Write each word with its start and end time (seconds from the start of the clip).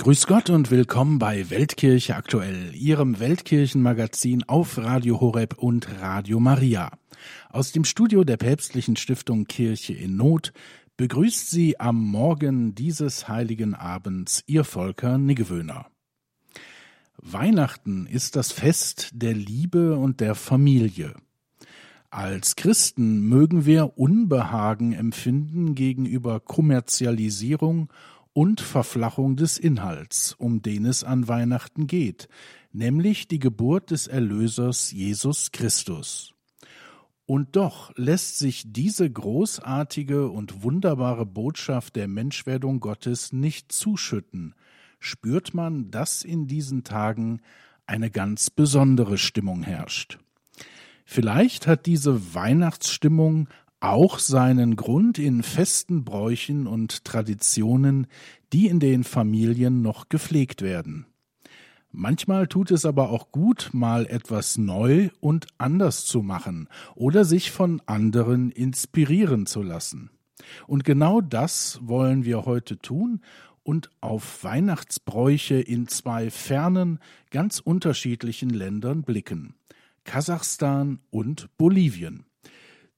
Grüß 0.00 0.26
Gott 0.26 0.48
und 0.48 0.70
willkommen 0.70 1.18
bei 1.18 1.50
Weltkirche 1.50 2.16
aktuell, 2.16 2.74
Ihrem 2.74 3.20
Weltkirchenmagazin 3.20 4.44
auf 4.44 4.78
Radio 4.78 5.20
Horeb 5.20 5.58
und 5.58 6.00
Radio 6.00 6.40
Maria. 6.40 6.90
Aus 7.50 7.72
dem 7.72 7.84
Studio 7.84 8.24
der 8.24 8.38
päpstlichen 8.38 8.96
Stiftung 8.96 9.44
Kirche 9.44 9.92
in 9.92 10.16
Not 10.16 10.54
begrüßt 10.96 11.50
Sie 11.50 11.78
am 11.78 12.02
Morgen 12.02 12.74
dieses 12.74 13.28
heiligen 13.28 13.74
Abends 13.74 14.42
Ihr 14.46 14.64
Volker 14.64 15.18
Niggewöhner. 15.18 15.88
Weihnachten 17.18 18.06
ist 18.06 18.36
das 18.36 18.52
Fest 18.52 19.10
der 19.12 19.34
Liebe 19.34 19.98
und 19.98 20.20
der 20.20 20.34
Familie. 20.34 21.12
Als 22.08 22.56
Christen 22.56 23.20
mögen 23.28 23.66
wir 23.66 23.98
Unbehagen 23.98 24.94
empfinden 24.94 25.74
gegenüber 25.74 26.40
Kommerzialisierung 26.40 27.92
und 28.32 28.60
Verflachung 28.60 29.36
des 29.36 29.58
Inhalts, 29.58 30.34
um 30.34 30.62
den 30.62 30.86
es 30.86 31.04
an 31.04 31.28
Weihnachten 31.28 31.86
geht, 31.86 32.28
nämlich 32.72 33.28
die 33.28 33.38
Geburt 33.38 33.90
des 33.90 34.06
Erlösers 34.06 34.92
Jesus 34.92 35.52
Christus. 35.52 36.34
Und 37.26 37.54
doch 37.54 37.92
lässt 37.96 38.38
sich 38.38 38.64
diese 38.72 39.08
großartige 39.08 40.28
und 40.30 40.64
wunderbare 40.64 41.26
Botschaft 41.26 41.94
der 41.94 42.08
Menschwerdung 42.08 42.80
Gottes 42.80 43.32
nicht 43.32 43.70
zuschütten, 43.70 44.54
spürt 44.98 45.54
man, 45.54 45.90
dass 45.90 46.24
in 46.24 46.46
diesen 46.46 46.82
Tagen 46.82 47.40
eine 47.86 48.10
ganz 48.10 48.50
besondere 48.50 49.16
Stimmung 49.16 49.62
herrscht. 49.62 50.18
Vielleicht 51.04 51.66
hat 51.66 51.86
diese 51.86 52.34
Weihnachtsstimmung 52.34 53.48
auch 53.80 54.18
seinen 54.18 54.76
Grund 54.76 55.18
in 55.18 55.42
festen 55.42 56.04
Bräuchen 56.04 56.66
und 56.66 57.04
Traditionen, 57.04 58.06
die 58.52 58.66
in 58.66 58.78
den 58.78 59.04
Familien 59.04 59.82
noch 59.82 60.08
gepflegt 60.08 60.62
werden. 60.62 61.06
Manchmal 61.92 62.46
tut 62.46 62.70
es 62.70 62.84
aber 62.84 63.10
auch 63.10 63.32
gut, 63.32 63.70
mal 63.72 64.06
etwas 64.06 64.58
neu 64.58 65.10
und 65.18 65.48
anders 65.58 66.04
zu 66.04 66.22
machen 66.22 66.68
oder 66.94 67.24
sich 67.24 67.50
von 67.50 67.82
anderen 67.86 68.52
inspirieren 68.52 69.46
zu 69.46 69.62
lassen. 69.62 70.10
Und 70.66 70.84
genau 70.84 71.20
das 71.20 71.80
wollen 71.82 72.24
wir 72.24 72.44
heute 72.44 72.78
tun 72.78 73.22
und 73.64 73.90
auf 74.00 74.44
Weihnachtsbräuche 74.44 75.60
in 75.60 75.88
zwei 75.88 76.30
fernen, 76.30 77.00
ganz 77.30 77.58
unterschiedlichen 77.58 78.50
Ländern 78.50 79.02
blicken. 79.02 79.54
Kasachstan 80.04 81.00
und 81.10 81.48
Bolivien. 81.58 82.24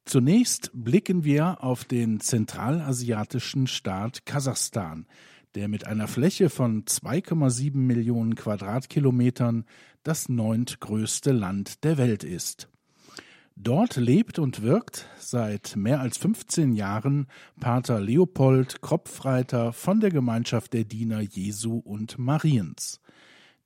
Zunächst 0.04 0.70
blicken 0.74 1.24
wir 1.24 1.62
auf 1.62 1.84
den 1.84 2.20
zentralasiatischen 2.20 3.66
Staat 3.66 4.26
Kasachstan, 4.26 5.06
der 5.54 5.68
mit 5.68 5.86
einer 5.86 6.08
Fläche 6.08 6.50
von 6.50 6.84
2,7 6.84 7.76
Millionen 7.76 8.34
Quadratkilometern 8.34 9.64
das 10.02 10.28
neuntgrößte 10.28 11.32
Land 11.32 11.84
der 11.84 11.98
Welt 11.98 12.24
ist. 12.24 12.68
Dort 13.54 13.96
lebt 13.96 14.38
und 14.38 14.62
wirkt 14.62 15.08
seit 15.18 15.76
mehr 15.76 16.00
als 16.00 16.16
15 16.16 16.72
Jahren 16.72 17.26
Pater 17.60 18.00
Leopold 18.00 18.80
Kropfreiter 18.80 19.72
von 19.72 20.00
der 20.00 20.10
Gemeinschaft 20.10 20.72
der 20.72 20.84
Diener 20.84 21.20
Jesu 21.20 21.76
und 21.76 22.18
Mariens. 22.18 23.01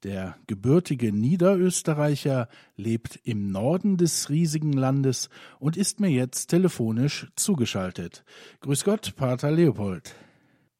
Der 0.02 0.36
gebürtige 0.46 1.12
Niederösterreicher 1.12 2.48
lebt 2.76 3.18
im 3.24 3.50
Norden 3.50 3.96
des 3.96 4.28
riesigen 4.28 4.72
Landes 4.72 5.30
und 5.58 5.76
ist 5.76 6.00
mir 6.00 6.10
jetzt 6.10 6.48
telefonisch 6.48 7.28
zugeschaltet. 7.34 8.24
Grüß 8.60 8.84
Gott, 8.84 9.16
Pater 9.16 9.50
Leopold. 9.50 10.14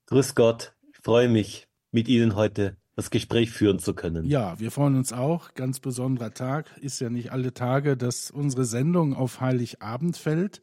Grüß 0.06 0.34
Gott, 0.34 0.75
ich 0.92 0.98
freue 1.03 1.28
mich, 1.28 1.67
mit 1.92 2.08
Ihnen 2.08 2.36
heute 2.36 2.77
das 2.95 3.11
Gespräch 3.11 3.50
führen 3.50 3.78
zu 3.78 3.95
können. 3.95 4.25
Ja, 4.25 4.58
wir 4.58 4.70
freuen 4.70 4.97
uns 4.97 5.12
auch. 5.12 5.55
Ganz 5.55 5.80
besonderer 5.80 6.33
Tag. 6.33 6.77
Ist 6.80 7.01
ja 7.01 7.11
nicht 7.11 7.30
alle 7.30 7.53
Tage, 7.53 7.97
dass 7.97 8.30
unsere 8.30 8.64
Sendung 8.64 9.14
auf 9.14 9.41
Heiligabend 9.41 10.17
fällt. 10.17 10.62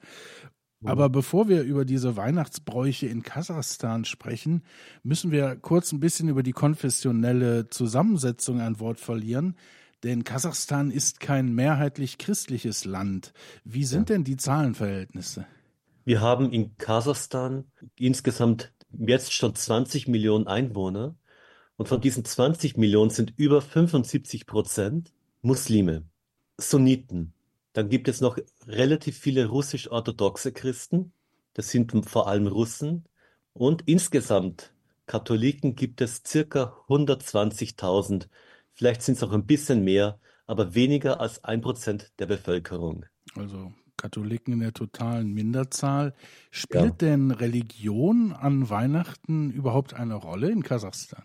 Aber 0.86 1.10
bevor 1.10 1.48
wir 1.48 1.64
über 1.64 1.86
diese 1.86 2.16
Weihnachtsbräuche 2.16 3.08
in 3.08 3.24
Kasachstan 3.24 4.06
sprechen, 4.06 4.64
müssen 5.04 5.32
wir 5.32 5.56
kurz 5.56 5.92
ein 5.92 6.00
bisschen 6.00 6.30
über 6.30 6.44
die 6.44 6.52
konfessionelle 6.52 7.70
Zusammensetzung 7.70 8.60
ein 8.60 8.80
Wort 8.80 9.00
verlieren. 9.00 9.56
Denn 10.04 10.24
Kasachstan 10.24 10.92
ist 10.92 11.20
kein 11.20 11.54
mehrheitlich 11.54 12.18
christliches 12.18 12.84
Land. 12.84 13.34
Wie 13.64 13.86
sind 13.86 14.10
ja. 14.10 14.16
denn 14.16 14.24
die 14.26 14.36
Zahlenverhältnisse? 14.38 15.46
Wir 16.04 16.20
haben 16.20 16.52
in 16.52 16.78
Kasachstan 16.78 17.64
insgesamt 17.98 18.74
jetzt 18.92 19.34
schon 19.34 19.56
20 19.56 20.08
Millionen 20.08 20.48
Einwohner. 20.48 21.16
Und 21.78 21.88
von 21.88 22.02
diesen 22.02 22.24
20 22.24 22.78
Millionen 22.78 23.10
sind 23.10 23.34
über 23.38 23.62
75 23.62 24.46
Prozent 24.46 25.14
Muslime, 25.42 26.04
Sunniten. 26.58 27.33
Dann 27.74 27.90
gibt 27.90 28.08
es 28.08 28.22
noch 28.22 28.38
relativ 28.68 29.18
viele 29.18 29.48
russisch-orthodoxe 29.48 30.52
Christen. 30.54 31.12
Das 31.54 31.70
sind 31.70 31.92
vor 32.08 32.28
allem 32.28 32.48
Russen. 32.48 33.06
Und 33.54 33.84
insgesamt 33.88 34.74
Katholiken 35.06 35.76
gibt 35.76 36.02
es 36.02 36.22
circa 36.26 36.78
120.000. 36.88 38.28
Vielleicht 38.74 39.02
sind 39.02 39.16
es 39.16 39.24
auch 39.24 39.34
ein 39.34 39.46
bisschen 39.46 39.84
mehr, 39.84 40.20
aber 40.48 40.76
weniger 40.76 41.20
als 41.20 41.44
ein 41.44 41.62
Prozent 41.62 42.12
der 42.20 42.28
Bevölkerung. 42.28 43.06
Also 43.36 43.74
Katholiken 43.98 44.54
in 44.54 44.60
der 44.60 44.74
totalen 44.74 45.34
Minderzahl. 45.34 46.14
Spielt 46.52 47.02
ja. 47.02 47.10
denn 47.10 47.32
Religion 47.32 48.34
an 48.34 48.70
Weihnachten 48.70 49.52
überhaupt 49.52 49.94
eine 49.94 50.16
Rolle 50.16 50.52
in 50.52 50.64
Kasachstan? 50.64 51.24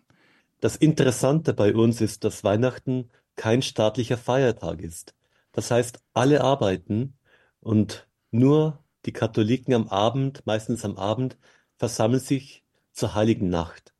Das 0.60 0.76
Interessante 0.76 1.54
bei 1.54 1.74
uns 1.74 2.00
ist, 2.00 2.24
dass 2.24 2.44
Weihnachten 2.44 3.10
kein 3.36 3.62
staatlicher 3.62 4.18
Feiertag 4.18 4.80
ist. 4.80 5.14
Das 5.58 5.72
heißt, 5.72 5.98
alle 6.14 6.42
arbeiten 6.42 7.18
und 7.58 8.06
nur 8.30 8.84
die 9.06 9.12
Katholiken 9.12 9.74
am 9.74 9.88
Abend, 9.88 10.46
meistens 10.46 10.84
am 10.84 10.96
Abend, 10.96 11.36
versammeln 11.78 12.20
sich 12.20 12.62
zur 12.92 13.16
heiligen 13.16 13.48
Nacht. 13.48 13.92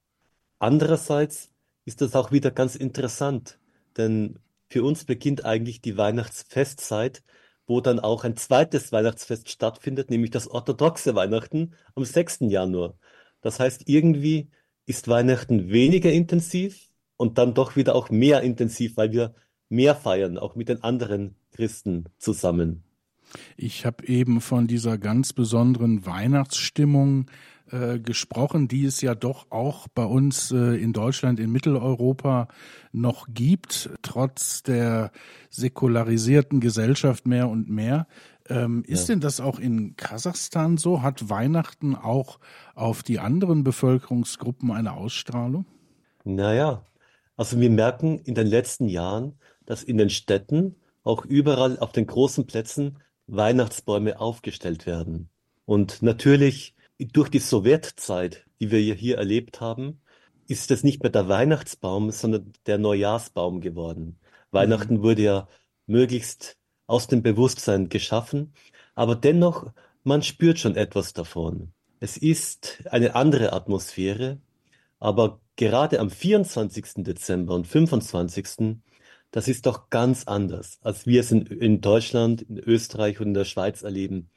Andererseits 0.60 1.50
ist 1.84 2.00
das 2.00 2.14
auch 2.14 2.30
wieder 2.30 2.52
ganz 2.52 2.76
interessant, 2.76 3.58
denn 3.97 4.38
für 4.68 4.84
uns 4.84 5.04
beginnt 5.04 5.44
eigentlich 5.44 5.80
die 5.80 5.97
Weihnachtsfestzeit, 5.97 7.24
wo 7.66 7.80
dann 7.80 7.98
auch 7.98 8.22
ein 8.22 8.36
zweites 8.36 8.92
Weihnachtsfest 8.92 9.50
stattfindet, 9.50 10.10
nämlich 10.10 10.30
das 10.30 10.47
orthodoxe 10.47 11.16
Weihnachten 11.16 11.74
am 11.97 12.04
6. 12.04 12.42
Januar. 12.42 12.94
Das 13.41 13.58
heißt, 13.58 13.88
irgendwie 13.88 14.48
ist 14.86 15.08
Weihnachten 15.08 15.70
weniger 15.70 16.12
intensiv 16.12 16.88
und 17.16 17.36
dann 17.36 17.52
doch 17.52 17.74
wieder 17.74 17.97
auch 17.97 18.10
mehr 18.10 18.42
intensiv, 18.42 18.97
weil 18.97 19.10
wir 19.10 19.34
mehr 19.68 19.97
feiern, 19.97 20.38
auch 20.38 20.54
mit 20.54 20.68
den 20.68 20.84
anderen 20.84 21.34
Christen 21.58 22.04
zusammen. 22.19 22.84
Ich 23.56 23.84
habe 23.84 24.06
eben 24.06 24.41
von 24.41 24.69
dieser 24.69 24.96
ganz 24.96 25.32
besonderen 25.32 26.06
Weihnachtsstimmung 26.06 27.26
äh, 27.72 27.98
gesprochen, 27.98 28.69
die 28.69 28.84
es 28.84 29.00
ja 29.00 29.16
doch 29.16 29.50
auch 29.50 29.88
bei 29.88 30.04
uns 30.04 30.52
äh, 30.52 30.80
in 30.80 30.92
Deutschland, 30.92 31.41
in 31.41 31.50
Mitteleuropa 31.50 32.47
noch 32.92 33.26
gibt, 33.34 33.91
trotz 34.02 34.62
der 34.62 35.10
säkularisierten 35.50 36.60
Gesellschaft 36.60 37.26
mehr 37.26 37.48
und 37.48 37.68
mehr. 37.68 38.06
Ähm, 38.48 38.84
ist 38.86 39.08
ja. 39.08 39.14
denn 39.14 39.20
das 39.20 39.41
auch 39.41 39.58
in 39.58 39.97
Kasachstan 39.97 40.76
so? 40.76 41.02
Hat 41.02 41.28
Weihnachten 41.28 41.97
auch 41.97 42.38
auf 42.76 43.02
die 43.02 43.18
anderen 43.18 43.64
Bevölkerungsgruppen 43.64 44.70
eine 44.70 44.92
Ausstrahlung? 44.92 45.66
Naja, 46.22 46.86
also 47.36 47.60
wir 47.60 47.70
merken 47.70 48.20
in 48.20 48.36
den 48.36 48.47
letzten 48.47 48.88
Jahren, 48.88 49.34
dass 49.66 49.82
in 49.82 49.98
den 49.98 50.08
Städten 50.08 50.76
auch 51.04 51.25
überall 51.25 51.78
auf 51.78 51.92
den 51.92 52.06
großen 52.06 52.47
Plätzen 52.47 52.98
Weihnachtsbäume 53.26 54.20
aufgestellt 54.20 54.86
werden. 54.86 55.28
Und 55.64 56.03
natürlich 56.03 56.75
durch 56.98 57.28
die 57.28 57.38
Sowjetzeit, 57.38 58.47
die 58.60 58.70
wir 58.70 58.94
hier 58.94 59.19
erlebt 59.19 59.60
haben, 59.60 60.00
ist 60.48 60.70
es 60.70 60.82
nicht 60.82 61.03
mehr 61.03 61.12
der 61.12 61.28
Weihnachtsbaum, 61.28 62.10
sondern 62.10 62.53
der 62.66 62.78
Neujahrsbaum 62.78 63.60
geworden. 63.60 64.18
Weihnachten 64.50 64.97
mhm. 64.97 65.03
wurde 65.03 65.22
ja 65.22 65.48
möglichst 65.86 66.56
aus 66.86 67.06
dem 67.06 67.22
Bewusstsein 67.22 67.91
geschaffen, 67.91 68.54
aber 68.95 69.15
dennoch, 69.15 69.72
man 70.04 70.22
spürt 70.22 70.59
schon 70.59 70.74
etwas 70.74 71.12
davon. 71.12 71.72
Es 72.00 72.16
ist 72.16 72.83
eine 72.91 73.15
andere 73.15 73.53
Atmosphäre, 73.53 74.41
aber 74.98 75.41
gerade 75.56 76.00
am 76.00 76.10
24. 76.10 77.04
Dezember 77.04 77.54
und 77.54 77.66
25 77.66 78.47
das 79.30 79.48
ist 79.48 79.66
doch 79.66 79.91
ganz 79.91 80.25
anders, 80.25 80.78
als 80.83 81.07
wir 81.07 81.21
es 81.21 81.33
in, 81.33 81.47
in 81.47 81.80
Deutschland, 81.80 82.42
in 82.42 82.59
Österreich 82.59 83.21
und 83.21 83.28
in 83.28 83.34
der 83.34 83.45
Schweiz 83.45 83.83
erleben. 83.83 84.30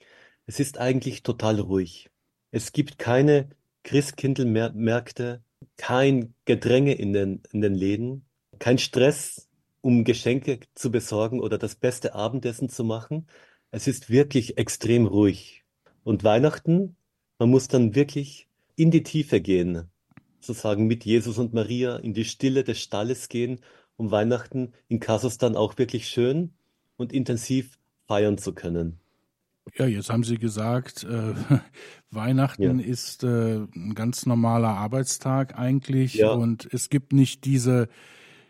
Es 0.45 0.59
ist 0.59 0.77
eigentlich 0.77 1.23
total 1.23 1.59
ruhig. 1.59 2.09
Es 2.51 2.73
gibt 2.73 2.99
keine 2.99 3.49
Christkindlmärkte, 3.83 5.43
kein 5.77 6.33
Gedränge 6.45 6.93
in 6.93 7.13
den, 7.13 7.41
in 7.51 7.61
den 7.61 7.75
Läden, 7.75 8.25
kein 8.59 8.77
Stress, 8.77 9.49
um 9.81 10.03
Geschenke 10.03 10.59
zu 10.75 10.91
besorgen 10.91 11.39
oder 11.39 11.57
das 11.57 11.75
beste 11.75 12.13
Abendessen 12.13 12.69
zu 12.69 12.83
machen. 12.83 13.27
Es 13.71 13.87
ist 13.87 14.09
wirklich 14.09 14.57
extrem 14.57 15.07
ruhig. 15.07 15.63
Und 16.03 16.23
Weihnachten, 16.23 16.97
man 17.39 17.49
muss 17.49 17.67
dann 17.67 17.95
wirklich 17.95 18.47
in 18.75 18.91
die 18.91 19.03
Tiefe 19.03 19.41
gehen. 19.41 19.89
sozusagen 20.39 20.87
mit 20.87 21.05
Jesus 21.05 21.37
und 21.37 21.53
Maria 21.53 21.97
in 21.97 22.13
die 22.13 22.25
Stille 22.25 22.63
des 22.63 22.79
Stalles 22.79 23.29
gehen, 23.29 23.61
um 24.01 24.09
Weihnachten 24.09 24.73
in 24.87 24.99
Kasachstan 24.99 25.55
auch 25.55 25.77
wirklich 25.77 26.07
schön 26.07 26.53
und 26.97 27.13
intensiv 27.13 27.77
feiern 28.07 28.39
zu 28.39 28.51
können. 28.53 28.99
Ja, 29.77 29.85
jetzt 29.85 30.09
haben 30.09 30.23
Sie 30.23 30.39
gesagt, 30.39 31.03
äh, 31.03 31.35
Weihnachten 32.09 32.79
Ja, 32.79 32.85
ist 32.85 33.23
äh, 33.23 33.57
ein 33.57 33.93
ganz 33.93 34.25
normaler 34.25 34.69
Arbeitstag 34.69 35.55
eigentlich 35.55 36.15
ja, 36.15 36.31
und 36.31 36.67
es 36.73 36.89
gibt 36.89 37.13
nicht 37.13 37.45
diese, 37.45 37.89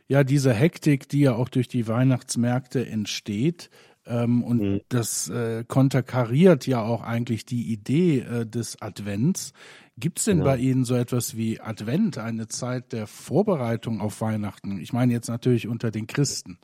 ja, 0.07 0.23
diese 0.23 0.53
Hektik, 0.53 1.09
die 1.09 1.19
ja 1.19 1.35
auch 1.35 1.49
durch 1.49 1.67
die 1.67 1.85
Weihnachtsmärkte 1.85 2.87
entsteht. 2.87 3.69
Ähm, 4.05 4.43
und 4.43 4.61
mm, 4.61 4.81
das 4.89 5.29
äh, 5.29 5.63
konterkariert 5.67 6.65
ja 6.65 6.81
auch 6.81 7.03
eigentlich 7.03 7.45
die 7.45 7.71
Idee 7.71 8.19
äh, 8.19 8.45
des 8.45 8.81
Advents. 8.81 9.53
Gibt 9.97 10.19
es 10.19 10.25
denn 10.25 10.39
bei 10.39 10.57
genau. 10.57 10.69
Ihnen 10.69 10.85
so 10.85 10.95
etwas 10.95 11.37
wie 11.37 11.59
Advent, 11.59 12.17
eine 12.17 12.47
Zeit 12.47 12.93
der 12.93 13.05
Vorbereitung 13.05 14.01
auf 14.01 14.21
Weihnachten? 14.21 14.79
Ich 14.79 14.93
meine 14.93 15.13
jetzt 15.13 15.27
natürlich 15.27 15.67
unter 15.67 15.91
den 15.91 16.07
Christen. 16.07 16.57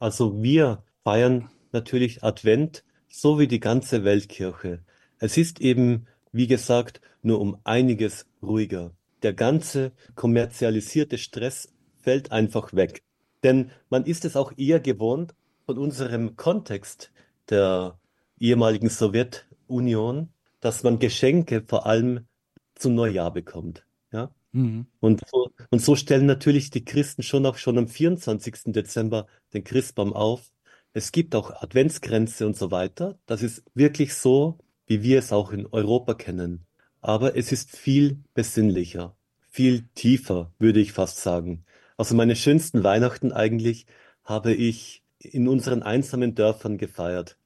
Also 0.00 0.42
wir 0.42 0.82
feiern 1.04 1.48
natürlich 1.70 2.24
Advent, 2.24 2.82
so 3.08 3.38
wie 3.38 3.46
die 3.46 3.60
ganze 3.60 4.02
Weltkirche. 4.02 4.80
Es 5.18 5.36
ist 5.36 5.60
eben, 5.60 6.06
wie 6.32 6.48
gesagt, 6.48 7.00
nur 7.22 7.40
um 7.40 7.58
einiges 7.62 8.26
ruhiger. 8.42 8.90
Der 9.22 9.32
ganze 9.32 9.92
kommerzialisierte 10.16 11.18
Stress 11.18 11.72
fällt 12.00 12.32
einfach 12.32 12.74
weg. 12.74 13.02
Denn 13.44 13.70
man 13.90 14.04
ist 14.04 14.24
es 14.24 14.34
auch 14.34 14.52
eher 14.56 14.80
gewohnt, 14.80 15.34
von 15.66 15.78
unserem 15.78 16.36
Kontext 16.36 17.10
der 17.50 17.98
ehemaligen 18.38 18.88
Sowjetunion, 18.88 20.30
dass 20.60 20.82
man 20.84 20.98
Geschenke 20.98 21.62
vor 21.66 21.86
allem 21.86 22.26
zum 22.74 22.94
Neujahr 22.94 23.32
bekommt. 23.32 23.84
Ja? 24.12 24.30
Mhm. 24.52 24.86
Und 25.00 25.22
so, 25.28 25.50
und 25.70 25.80
so 25.80 25.96
stellen 25.96 26.26
natürlich 26.26 26.70
die 26.70 26.84
Christen 26.84 27.22
schon 27.22 27.44
auch 27.46 27.56
schon 27.56 27.78
am 27.78 27.88
24. 27.88 28.72
Dezember 28.72 29.26
den 29.52 29.64
Christbaum 29.64 30.12
auf. 30.12 30.52
Es 30.92 31.12
gibt 31.12 31.34
auch 31.34 31.50
Adventskränze 31.50 32.46
und 32.46 32.56
so 32.56 32.70
weiter. 32.70 33.18
Das 33.26 33.42
ist 33.42 33.64
wirklich 33.74 34.14
so, 34.14 34.58
wie 34.86 35.02
wir 35.02 35.18
es 35.18 35.32
auch 35.32 35.52
in 35.52 35.66
Europa 35.66 36.14
kennen. 36.14 36.64
Aber 37.00 37.36
es 37.36 37.52
ist 37.52 37.76
viel 37.76 38.20
besinnlicher, 38.34 39.16
viel 39.50 39.88
tiefer, 39.94 40.52
würde 40.58 40.80
ich 40.80 40.92
fast 40.92 41.18
sagen. 41.18 41.64
Also 41.96 42.14
meine 42.14 42.36
schönsten 42.36 42.84
Weihnachten 42.84 43.32
eigentlich 43.32 43.86
habe 44.24 44.54
ich 44.54 45.02
in 45.18 45.48
unseren 45.48 45.82
einsamen 45.82 46.34
Dörfern 46.34 46.78
gefeiert, 46.78 47.38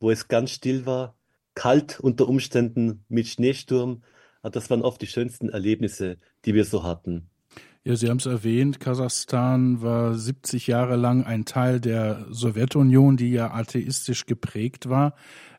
wo 0.00 0.10
es 0.10 0.28
ganz 0.28 0.50
still 0.50 0.86
war, 0.86 1.16
kalt 1.54 2.00
unter 2.00 2.28
Umständen 2.28 3.04
mit 3.08 3.26
Schneesturm. 3.26 4.02
Ah, 4.42 4.50
Das 4.50 4.70
waren 4.70 4.82
oft 4.82 5.00
die 5.02 5.06
schönsten 5.06 5.48
Erlebnisse, 5.48 6.18
die 6.44 6.54
wir 6.54 6.64
so 6.64 6.82
hatten. 6.84 7.30
Ja, 7.84 7.96
Sie 7.96 8.08
haben 8.10 8.18
es 8.18 8.26
erwähnt, 8.26 8.80
Kasachstan 8.80 9.80
war 9.80 10.14
70 10.14 10.66
Jahre 10.66 10.96
lang 10.96 11.24
ein 11.24 11.44
Teil 11.44 11.80
der 11.80 12.26
Sowjetunion, 12.28 13.16
die 13.16 13.30
ja 13.30 13.52
atheistisch 13.52 14.26
geprägt 14.26 14.88
war. 14.88 15.14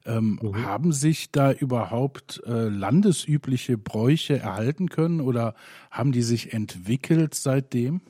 Ähm, 0.06 0.40
Mhm. 0.42 0.64
haben 0.64 0.92
sich 0.94 1.32
da 1.32 1.52
überhaupt 1.52 2.42
äh, 2.46 2.68
landesübliche 2.70 3.78
Bräuche 3.78 4.38
erhalten 4.40 4.90
können 4.90 5.22
oder 5.22 5.56
haben 5.92 6.12
die 6.12 6.22
sich 6.22 6.54
entwickelt 6.54 7.36
seitdem? 7.36 8.02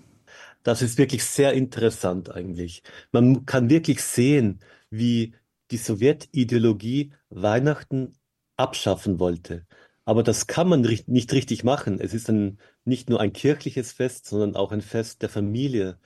Das 0.69 0.83
ist 0.83 1.00
wirklich 1.00 1.24
sehr 1.24 1.54
interessant 1.54 2.30
eigentlich. 2.30 2.83
Man 3.12 3.48
kann 3.48 3.71
wirklich 3.71 4.04
sehen, 4.04 4.60
wie 4.92 5.33
die 5.71 5.77
Sowjetideologie 5.77 7.12
Weihnachten 7.31 8.13
abschaffen 8.56 9.18
wollte. 9.19 9.66
Aber 10.06 10.21
das 10.21 10.45
kann 10.45 10.69
man 10.69 10.81
nicht 10.81 11.33
richtig 11.33 11.63
machen. 11.63 12.00
Es 12.00 12.13
ist 12.13 12.30
ein, 12.30 12.60
nicht 12.86 13.10
nur 13.10 13.19
ein 13.19 13.33
kirchliches 13.33 13.94
Fest, 13.94 14.27
sondern 14.27 14.56
auch 14.56 14.71
ein 14.71 14.83
Fest 14.83 15.24
der 15.24 15.30
Familie 15.30 15.98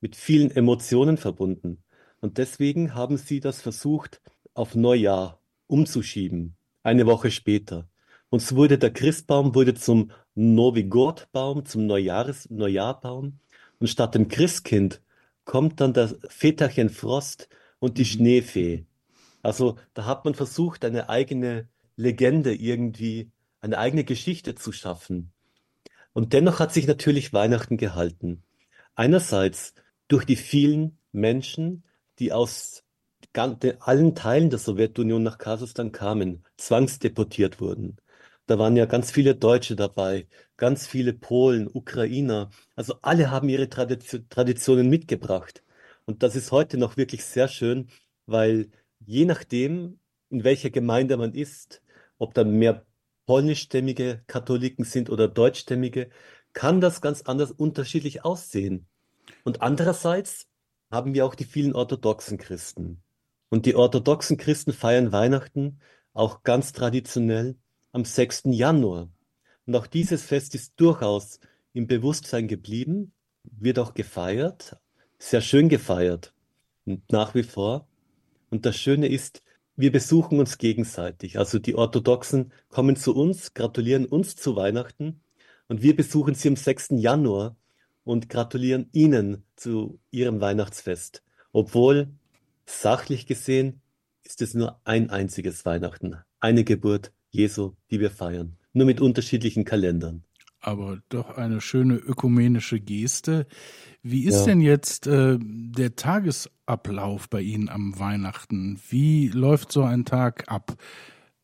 mit 0.00 0.16
vielen 0.16 0.50
Emotionen 0.50 1.16
verbunden. 1.16 1.84
Und 2.20 2.38
deswegen 2.38 2.96
haben 2.96 3.18
sie 3.18 3.38
das 3.38 3.60
versucht, 3.60 4.20
auf 4.52 4.74
Neujahr 4.74 5.40
umzuschieben, 5.68 6.56
eine 6.82 7.06
Woche 7.06 7.30
später. 7.30 7.88
Und 8.30 8.42
so 8.42 8.56
wurde 8.56 8.78
der 8.78 8.92
Christbaum 8.92 9.54
wurde 9.54 9.74
zum 9.74 10.10
Novi 10.34 10.82
God-Baum, 10.82 11.64
zum 11.64 11.86
Neujahres 11.86 12.50
Neujahrbaum. 12.50 13.38
Und 13.78 13.88
statt 13.88 14.14
dem 14.14 14.28
Christkind 14.28 15.02
kommt 15.44 15.80
dann 15.80 15.92
das 15.92 16.16
Väterchen 16.28 16.90
Frost 16.90 17.48
und 17.78 17.98
die 17.98 18.04
Mhm. 18.04 18.06
Schneefee. 18.06 18.86
Also 19.42 19.78
da 19.94 20.04
hat 20.06 20.24
man 20.24 20.34
versucht, 20.34 20.84
eine 20.84 21.08
eigene 21.08 21.68
Legende 21.96 22.54
irgendwie, 22.54 23.30
eine 23.60 23.78
eigene 23.78 24.04
Geschichte 24.04 24.54
zu 24.54 24.72
schaffen. 24.72 25.32
Und 26.12 26.32
dennoch 26.32 26.60
hat 26.60 26.72
sich 26.72 26.86
natürlich 26.86 27.32
Weihnachten 27.32 27.76
gehalten. 27.76 28.42
Einerseits 28.94 29.74
durch 30.08 30.24
die 30.24 30.36
vielen 30.36 30.98
Menschen, 31.12 31.84
die 32.18 32.32
aus 32.32 32.84
allen 33.34 34.14
Teilen 34.14 34.50
der 34.50 34.58
Sowjetunion 34.58 35.22
nach 35.22 35.38
Kasachstan 35.38 35.92
kamen, 35.92 36.44
zwangsdeportiert 36.56 37.60
wurden. 37.60 37.96
Da 38.46 38.58
waren 38.58 38.76
ja 38.76 38.86
ganz 38.86 39.10
viele 39.12 39.36
Deutsche 39.36 39.76
dabei, 39.76 40.26
ganz 40.58 40.86
viele 40.86 41.14
Polen, 41.14 41.68
Ukrainer. 41.72 42.50
Also 42.76 42.96
alle 43.00 43.30
haben 43.30 43.48
ihre 43.48 43.70
Tradition, 43.70 44.28
Traditionen 44.28 44.90
mitgebracht. 44.90 45.64
Und 46.04 46.22
das 46.22 46.36
ist 46.36 46.52
heute 46.52 46.76
noch 46.76 46.96
wirklich 46.98 47.24
sehr 47.24 47.48
schön, 47.48 47.88
weil 48.26 48.70
je 49.00 49.24
nachdem, 49.24 50.00
in 50.28 50.44
welcher 50.44 50.70
Gemeinde 50.70 51.16
man 51.16 51.32
ist, 51.32 51.82
ob 52.18 52.34
da 52.34 52.44
mehr 52.44 52.84
polnischstämmige 53.26 54.22
Katholiken 54.26 54.84
sind 54.84 55.10
oder 55.10 55.28
deutschstämmige, 55.28 56.10
kann 56.52 56.80
das 56.80 57.00
ganz 57.00 57.22
anders 57.22 57.52
unterschiedlich 57.52 58.24
aussehen. 58.24 58.86
Und 59.44 59.62
andererseits 59.62 60.46
haben 60.90 61.14
wir 61.14 61.24
auch 61.26 61.34
die 61.34 61.44
vielen 61.44 61.74
orthodoxen 61.74 62.38
Christen. 62.38 63.02
Und 63.50 63.66
die 63.66 63.76
orthodoxen 63.76 64.36
Christen 64.36 64.72
feiern 64.72 65.12
Weihnachten 65.12 65.80
auch 66.12 66.42
ganz 66.42 66.72
traditionell 66.72 67.56
am 67.92 68.04
6. 68.04 68.44
Januar. 68.46 69.10
Und 69.68 69.76
auch 69.76 69.86
dieses 69.86 70.22
Fest 70.22 70.54
ist 70.54 70.72
durchaus 70.80 71.40
im 71.74 71.86
Bewusstsein 71.86 72.48
geblieben, 72.48 73.12
wird 73.42 73.78
auch 73.78 73.92
gefeiert, 73.92 74.78
sehr 75.18 75.42
schön 75.42 75.68
gefeiert 75.68 76.32
und 76.86 77.12
nach 77.12 77.34
wie 77.34 77.42
vor. 77.42 77.86
Und 78.48 78.64
das 78.64 78.78
Schöne 78.78 79.08
ist, 79.08 79.42
wir 79.76 79.92
besuchen 79.92 80.40
uns 80.40 80.56
gegenseitig. 80.56 81.38
Also 81.38 81.58
die 81.58 81.74
Orthodoxen 81.74 82.50
kommen 82.70 82.96
zu 82.96 83.14
uns, 83.14 83.52
gratulieren 83.52 84.06
uns 84.06 84.36
zu 84.36 84.56
Weihnachten 84.56 85.20
und 85.68 85.82
wir 85.82 85.94
besuchen 85.94 86.34
sie 86.34 86.48
am 86.48 86.56
6. 86.56 86.92
Januar 86.92 87.54
und 88.04 88.30
gratulieren 88.30 88.88
ihnen 88.92 89.44
zu 89.54 90.00
ihrem 90.10 90.40
Weihnachtsfest. 90.40 91.22
Obwohl 91.52 92.08
sachlich 92.64 93.26
gesehen 93.26 93.82
ist 94.22 94.40
es 94.40 94.54
nur 94.54 94.80
ein 94.84 95.10
einziges 95.10 95.66
Weihnachten, 95.66 96.16
eine 96.40 96.64
Geburt 96.64 97.12
Jesu, 97.28 97.74
die 97.90 98.00
wir 98.00 98.10
feiern, 98.10 98.57
nur 98.72 98.86
mit 98.86 99.00
unterschiedlichen 99.00 99.64
Kalendern. 99.64 100.24
Aber 100.60 100.98
doch 101.08 101.30
eine 101.36 101.60
schöne 101.60 101.94
ökumenische 101.96 102.80
Geste. 102.80 103.46
Wie 104.02 104.24
ist 104.24 104.46
Ja. 104.46 104.46
denn 104.46 104.60
jetzt 104.60 105.06
äh, 105.06 105.38
der 105.40 105.94
Tagesablauf 105.96 107.28
bei 107.28 107.40
Ihnen 107.42 107.68
am 107.68 107.98
Weihnachten? 107.98 108.80
Wie 108.88 109.28
läuft 109.28 109.70
so 109.72 109.82
ein 109.82 110.04
Tag 110.04 110.50
ab? 110.50 110.76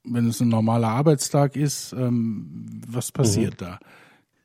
Wenn 0.04 0.26
es 0.28 0.40
ein 0.40 0.49
normaler 0.49 0.88
Arbeitstag 0.88 1.57
ist, 1.57 1.93
ähm, 1.93 2.83
was 2.88 3.12
Mhm. 3.12 3.12
passiert 3.12 3.61
da? 3.62 3.78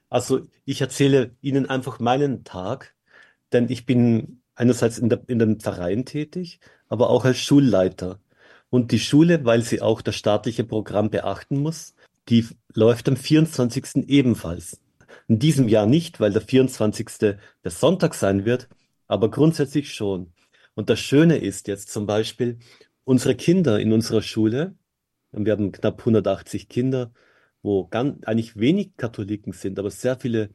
Also 0.09 0.47
ich 0.65 0.81
erzähle 0.81 1.35
Ihnen 1.41 1.67
einfach 1.69 1.99
meinen 1.99 2.43
Tag, 2.43 2.95
denn 3.53 3.69
ich 3.69 3.85
bin 3.85 4.41
einerseits 4.55 4.97
in 4.99 5.09
der, 5.09 5.21
in 5.27 5.39
den 5.39 5.59
Pfarreien 5.59 6.05
tätig, 6.05 6.59
aber 6.87 7.09
auch 7.09 7.25
als 7.25 7.39
Schulleiter. 7.39 8.19
Und 8.69 8.91
die 8.91 8.99
Schule, 8.99 9.45
weil 9.45 9.63
sie 9.63 9.81
auch 9.81 10.01
das 10.01 10.15
staatliche 10.15 10.63
Programm 10.63 11.09
beachten 11.09 11.59
muss, 11.59 11.95
die 12.29 12.45
läuft 12.73 13.09
am 13.09 13.17
24. 13.17 14.07
ebenfalls. 14.07 14.79
In 15.27 15.39
diesem 15.39 15.67
Jahr 15.67 15.85
nicht, 15.85 16.19
weil 16.19 16.31
der 16.31 16.41
24. 16.41 17.07
der 17.19 17.39
Sonntag 17.65 18.13
sein 18.13 18.45
wird, 18.45 18.69
aber 19.07 19.29
grundsätzlich 19.31 19.93
schon. 19.93 20.33
Und 20.75 20.89
das 20.89 20.99
Schöne 20.99 21.37
ist 21.37 21.67
jetzt 21.67 21.89
zum 21.89 22.05
Beispiel, 22.05 22.59
unsere 23.03 23.35
Kinder 23.35 23.79
in 23.79 23.91
unserer 23.91 24.21
Schule, 24.21 24.75
wir 25.31 25.51
haben 25.51 25.71
knapp 25.71 25.99
180 25.99 26.69
Kinder, 26.69 27.11
wo 27.61 27.87
ganz, 27.87 28.23
eigentlich 28.23 28.57
wenig 28.57 28.95
Katholiken 28.97 29.53
sind, 29.53 29.77
aber 29.79 29.91
sehr 29.91 30.17
viele 30.19 30.49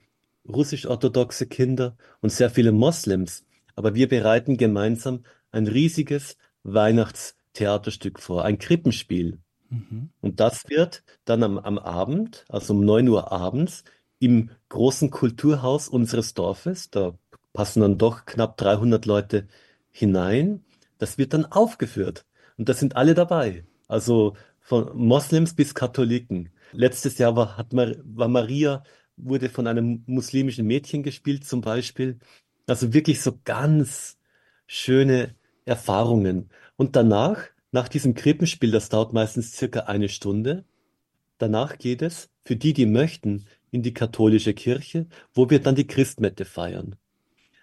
russisch-orthodoxe 0.49 1.47
Kinder 1.47 1.97
und 2.21 2.31
sehr 2.31 2.51
viele 2.51 2.73
Moslems. 2.73 3.45
Aber 3.77 3.95
wir 3.95 4.09
bereiten 4.09 4.57
gemeinsam 4.57 5.25
ein 5.51 5.67
riesiges 5.67 6.37
Weihnachtstheaterstück 6.63 8.21
vor, 8.21 8.45
ein 8.45 8.59
Krippenspiel. 8.59 9.39
Mhm. 9.75 10.11
Und 10.21 10.41
das 10.41 10.69
wird 10.69 11.03
dann 11.25 11.43
am, 11.43 11.59
am 11.59 11.79
Abend, 11.79 12.45
also 12.49 12.75
um 12.75 12.85
9 12.85 13.09
Uhr 13.09 13.33
abends, 13.33 13.85
im 14.19 14.51
großen 14.69 15.11
Kulturhaus 15.11 15.89
unseres 15.89 16.35
Dorfes, 16.35 16.91
da 16.91 17.19
passen 17.53 17.81
dann 17.81 17.99
doch 17.99 18.25
knapp 18.25 18.57
300 18.57 19.05
Leute 19.07 19.49
hinein, 19.91 20.65
das 20.99 21.19
wird 21.19 21.35
dann 21.35 21.45
aufgeführt. 21.45 22.25
Und 22.57 22.69
da 22.69 22.75
sind 22.75 22.97
alle 22.97 23.15
dabei. 23.15 23.65
Also 23.89 24.37
von 24.61 24.97
Moslems 24.97 25.55
bis 25.55 25.75
Katholiken. 25.75 26.51
Letztes 26.73 27.19
Jahr 27.19 27.37
war, 27.37 27.57
hat 27.57 27.69
war 27.73 28.29
Maria 28.29 28.83
wurde 29.17 29.49
von 29.49 29.67
einem 29.67 30.03
muslimischen 30.07 30.67
Mädchen 30.67 31.03
gespielt 31.03 31.45
zum 31.45 31.61
Beispiel. 31.61 32.19
Also 32.67 32.93
wirklich 32.93 33.21
so 33.21 33.39
ganz 33.45 34.19
schöne 34.67 35.35
Erfahrungen. 35.65 36.51
Und 36.77 36.97
danach, 36.97 37.39
nach 37.75 37.89
diesem 37.89 38.15
Krippenspiel, 38.15 38.71
das 38.71 38.89
dauert 38.89 39.13
meistens 39.13 39.53
circa 39.53 39.81
eine 39.81 40.09
Stunde, 40.09 40.65
danach 41.39 41.77
geht 41.77 42.03
es, 42.03 42.31
für 42.45 42.55
die, 42.55 42.73
die 42.73 42.87
möchten, 42.87 43.47
in 43.73 43.83
die 43.83 43.93
katholische 43.93 44.55
Kirche, 44.55 45.07
wo 45.33 45.51
wir 45.51 45.59
dann 45.59 45.75
die 45.75 45.89
Christmette 45.89 46.45
feiern. 46.45 46.95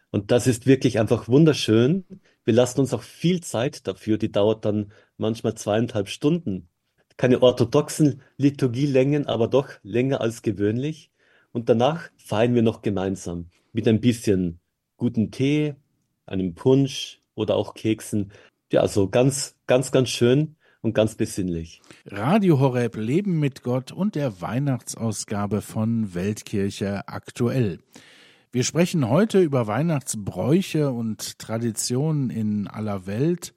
Und 0.10 0.32
das 0.32 0.48
ist 0.48 0.66
wirklich 0.68 1.00
einfach 1.00 1.30
wunderschön. 1.30 2.04
Wir 2.44 2.54
lassen 2.54 2.82
uns 2.82 2.94
auch 2.94 3.04
viel 3.04 3.40
Zeit 3.40 3.88
dafür. 3.88 4.18
Die 4.18 4.34
dauert 4.34 4.66
dann 4.66 4.92
manchmal 5.16 5.56
zweieinhalb 5.56 6.10
Stunden. 6.10 6.68
Keine 7.16 7.42
orthodoxen 7.42 8.22
Liturgielängen, 8.36 9.28
aber 9.28 9.48
doch 9.48 9.70
länger 9.82 10.20
als 10.20 10.42
gewöhnlich. 10.42 11.10
Und 11.54 11.70
danach 11.70 12.10
feiern 12.18 12.54
wir 12.54 12.64
noch 12.64 12.82
gemeinsam 12.82 13.50
mit 13.72 13.88
ein 13.88 14.02
bisschen 14.02 14.60
guten 14.98 15.32
Tee, 15.32 15.76
einem 16.26 16.54
Punsch 16.54 17.22
oder 17.34 17.56
auch 17.56 17.74
Keksen. 17.74 18.34
Ja, 18.72 18.80
also 18.80 19.10
ganz, 19.10 19.56
ganz, 19.68 19.92
ganz 19.92 20.08
schön 20.10 20.56
und 20.82 20.94
ganz 20.94 21.16
besinnlich. 21.16 21.82
Radio 22.06 22.58
Horeb 22.58 22.96
Leben 22.96 23.38
mit 23.38 23.64
Gott 23.64 23.92
und 23.92 24.16
der 24.16 24.40
Weihnachtsausgabe 24.40 25.62
von 25.62 26.14
Weltkirche 26.14 27.06
aktuell. 27.10 27.80
Wir 28.54 28.64
sprechen 28.64 29.10
heute 29.10 29.42
über 29.42 29.68
Weihnachtsbräuche 29.68 30.90
und 30.90 31.38
Traditionen 31.38 32.30
in 32.30 32.70
aller 32.70 33.06
Welt. 33.08 33.54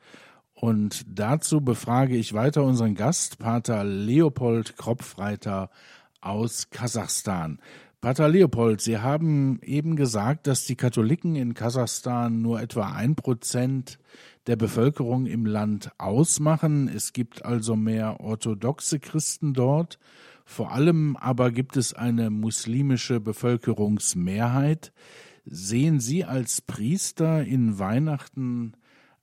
Und 0.52 1.04
dazu 1.06 1.60
befrage 1.60 2.16
ich 2.16 2.34
weiter 2.34 2.64
unseren 2.64 2.96
Gast, 2.96 3.38
Pater 3.38 3.84
Leopold 3.84 4.76
Kropfreiter 4.76 5.70
aus 6.22 6.70
Kasachstan. 6.70 7.60
Pater 8.00 8.28
Leopold, 8.28 8.80
Sie 8.80 8.98
haben 8.98 9.60
eben 9.62 9.94
gesagt, 9.94 10.48
dass 10.48 10.66
die 10.66 10.76
Katholiken 10.76 11.36
in 11.36 11.54
Kasachstan 11.54 12.42
nur 12.42 12.60
etwa 12.60 12.92
ein 12.92 13.14
Prozent 13.14 13.98
der 14.46 14.56
Bevölkerung 14.56 15.26
im 15.26 15.46
Land 15.46 15.90
ausmachen. 15.98 16.88
Es 16.88 17.12
gibt 17.12 17.44
also 17.44 17.76
mehr 17.76 18.20
orthodoxe 18.20 19.00
Christen 19.00 19.54
dort. 19.54 19.98
Vor 20.44 20.72
allem 20.72 21.16
aber 21.16 21.50
gibt 21.50 21.76
es 21.76 21.94
eine 21.94 22.30
muslimische 22.30 23.20
Bevölkerungsmehrheit. 23.20 24.92
Sehen 25.46 26.00
Sie 26.00 26.24
als 26.24 26.60
Priester 26.60 27.44
in 27.44 27.78
Weihnachten 27.78 28.72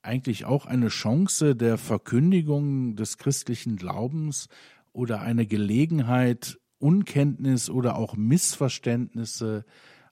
eigentlich 0.02 0.44
auch 0.44 0.66
eine 0.66 0.88
Chance 0.88 1.54
der 1.54 1.78
Verkündigung 1.78 2.96
des 2.96 3.18
christlichen 3.18 3.76
Glaubens 3.76 4.48
oder 4.92 5.20
eine 5.20 5.46
Gelegenheit, 5.46 6.58
Unkenntnis 6.78 7.70
oder 7.70 7.96
auch 7.96 8.16
Missverständnisse 8.16 9.64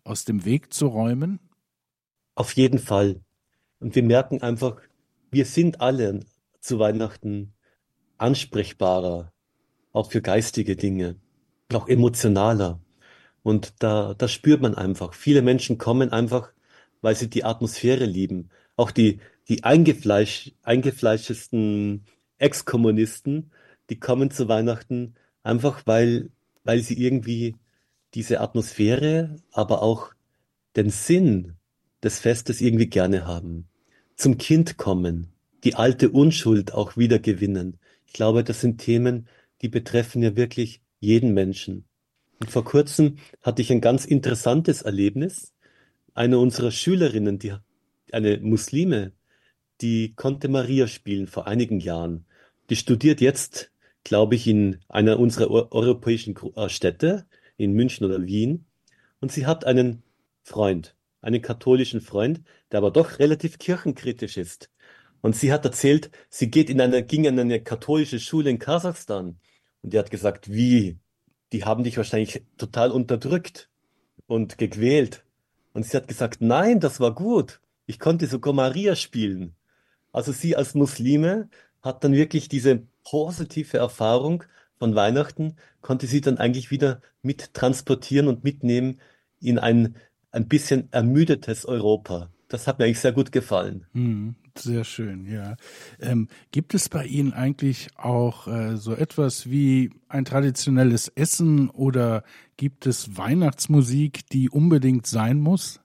aus 0.05 0.25
dem 0.25 0.45
Weg 0.45 0.73
zu 0.73 0.87
räumen? 0.87 1.41
Auf 2.37 2.53
jeden 2.53 2.79
Fall. 2.79 3.21
Und 3.81 3.95
wir 3.97 4.05
merken 4.05 4.43
einfach, 4.43 4.81
wir 5.31 5.45
sind 5.45 5.81
alle 5.81 6.21
zu 6.61 6.79
Weihnachten 6.79 7.53
ansprechbarer, 8.19 9.33
auch 9.93 10.11
für 10.11 10.23
geistige 10.23 10.77
Dinge, 10.77 11.17
auch 11.73 11.89
emotionaler. 11.89 12.81
Und 13.43 13.75
da, 13.79 14.15
da 14.15 14.29
spürt 14.29 14.61
man 14.61 14.75
einfach. 14.75 15.15
Viele 15.15 15.43
Menschen 15.43 15.79
kommen 15.79 16.13
einfach, 16.13 16.53
weil 17.01 17.17
sie 17.17 17.31
die 17.31 17.45
Atmosphäre 17.45 18.05
lieben. 18.05 18.51
Auch 18.77 18.91
die, 18.91 19.21
die 19.49 19.65
eingefleisch, 19.65 20.53
eingefleischesten 20.63 22.05
Ex-Kommunisten, 22.39 23.51
die 23.89 23.99
kommen 23.99 24.31
zu 24.31 24.49
Weihnachten 24.49 25.15
einfach, 25.43 25.83
weil, 25.87 26.31
weil 26.65 26.81
sie 26.81 27.01
irgendwie 27.01 27.57
diese 28.15 28.41
Atmosphäre, 28.41 29.37
aber 29.53 29.83
auch 29.83 30.13
den 30.77 30.91
Sinn 30.91 31.57
des 32.03 32.19
Festes 32.19 32.61
irgendwie 32.61 32.89
gerne 32.89 33.27
haben. 33.27 33.69
Zum 34.21 34.37
Kind 34.37 34.77
kommen, 34.77 35.33
die 35.65 35.77
alte 35.77 36.11
Unschuld 36.11 36.75
auch 36.75 36.99
wieder 36.99 37.19
gewinnen. 37.19 37.79
Ich 38.07 38.13
glaube, 38.13 38.45
das 38.45 38.61
sind 38.61 38.77
Themen, 38.77 39.27
die 39.63 39.71
betreffen 39.71 40.23
ja 40.23 40.37
wirklich 40.37 40.83
jeden 40.99 41.33
Menschen. 41.33 41.87
Und 42.39 42.51
vor 42.51 42.63
kurzem 42.63 43.17
hatte 43.41 43.63
ich 43.63 43.73
ein 43.73 43.81
ganz 43.81 44.05
interessantes 44.05 44.83
Erlebnis. 44.83 45.55
Eine 46.13 46.39
unserer 46.39 46.71
Schülerinnen, 46.71 47.39
die, 47.39 47.55
eine 48.13 48.39
Muslime, 48.41 49.13
die 49.81 50.13
konnte 50.17 50.49
Maria 50.49 50.87
spielen 50.87 51.27
vor 51.27 51.47
einigen 51.47 51.81
Jahren. 51.81 52.27
Die 52.69 52.77
studiert 52.77 53.23
jetzt, 53.23 53.73
glaube 54.05 54.35
ich, 54.35 54.47
in 54.47 54.81
einer 54.91 55.19
unserer 55.19 55.73
europäischen 55.73 56.37
äh, 56.57 56.69
Städte, 56.69 57.25
in 57.57 57.73
München 57.73 58.05
oder 58.05 58.23
Wien. 58.27 58.67
Und 59.19 59.33
sie 59.33 59.47
hat 59.47 59.65
einen 59.65 60.03
Freund, 60.43 60.95
einen 61.21 61.43
katholischen 61.43 62.01
Freund, 62.01 62.43
der 62.71 62.79
aber 62.79 62.91
doch 62.91 63.19
relativ 63.19 63.59
kirchenkritisch 63.59 64.37
ist. 64.37 64.71
Und 65.21 65.37
sie 65.37 65.53
hat 65.53 65.65
erzählt, 65.65 66.11
sie 66.29 66.51
geht 66.51 66.71
in 66.71 66.81
eine, 66.81 67.05
ging 67.05 67.25
in 67.25 67.39
eine 67.39 67.63
katholische 67.63 68.21
Schule 68.21 68.51
in 68.51 68.59
Kasachstan. 68.59 69.39
Und 69.83 69.93
die 69.93 69.99
hat 69.99 70.11
gesagt, 70.11 70.51
wie? 70.51 70.99
Die 71.53 71.65
haben 71.65 71.85
dich 71.85 71.97
wahrscheinlich 71.97 72.43
total 72.57 72.91
unterdrückt 72.91 73.69
und 74.27 74.57
gequält. 74.59 75.25
Und 75.73 75.85
sie 75.85 75.97
hat 75.97 76.09
gesagt, 76.09 76.41
nein, 76.41 76.81
das 76.81 77.01
war 77.01 77.15
gut. 77.15 77.61
Ich 77.87 77.99
konnte 77.99 78.27
sogar 78.27 78.53
Maria 78.53 78.97
spielen. 78.97 79.55
Also 80.13 80.33
sie 80.33 80.57
als 80.57 80.75
Muslime 80.75 81.49
hat 81.83 82.05
dann 82.05 82.13
wirklich 82.13 82.49
diese 82.49 82.83
positive 83.05 83.79
Erfahrung 83.79 84.45
von 84.79 84.95
Weihnachten, 84.95 85.57
konnte 85.83 86.07
sie 86.07 86.21
dann 86.21 86.39
eigentlich 86.39 86.71
wieder 86.71 87.01
mit 87.23 87.55
transportieren 87.55 88.29
und 88.29 88.45
mitnehmen 88.45 89.01
in 89.41 89.59
ein 89.59 89.97
ein 90.33 90.49
bisschen 90.49 90.89
ermüdetes 90.93 91.67
Europa. 91.67 92.31
Das 92.49 92.67
hat 92.67 92.79
mir 92.79 92.87
eigentlich 92.87 92.99
sehr 92.99 93.13
gut 93.13 93.31
gefallen. 93.31 93.87
Hm, 93.93 94.35
sehr 94.59 94.85
schön, 94.85 95.25
ja. 95.25 95.57
Ähm, 96.01 96.29
gibt 96.51 96.75
es 96.75 96.89
bei 96.89 97.07
Ihnen 97.07 97.33
eigentlich 97.33 97.89
auch 97.97 98.49
äh, 98.49 98.77
so 98.77 98.93
etwas 98.93 99.49
wie 99.49 99.91
ein 100.09 100.25
traditionelles 100.25 101.09
Essen 101.09 101.71
oder 101.71 102.25
gibt 102.57 102.87
es 102.87 103.17
Weihnachtsmusik, 103.17 104.29
die 104.31 104.51
unbedingt 104.51 105.07
sein 105.07 105.39
muss? 105.39 105.81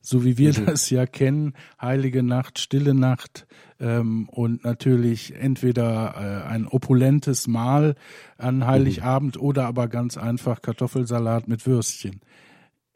So 0.00 0.24
wie 0.24 0.36
wir 0.36 0.58
mhm. 0.58 0.66
das 0.66 0.90
ja 0.90 1.06
kennen, 1.06 1.54
heilige 1.80 2.22
Nacht, 2.22 2.58
stille 2.58 2.94
Nacht 2.94 3.46
ähm, 3.78 4.28
und 4.30 4.64
natürlich 4.64 5.34
entweder 5.36 6.14
äh, 6.16 6.48
ein 6.48 6.66
opulentes 6.66 7.46
Mahl 7.46 7.94
an 8.36 8.66
Heiligabend 8.66 9.36
mhm. 9.36 9.42
oder 9.42 9.66
aber 9.66 9.88
ganz 9.88 10.16
einfach 10.16 10.62
Kartoffelsalat 10.62 11.46
mit 11.46 11.66
Würstchen. 11.66 12.20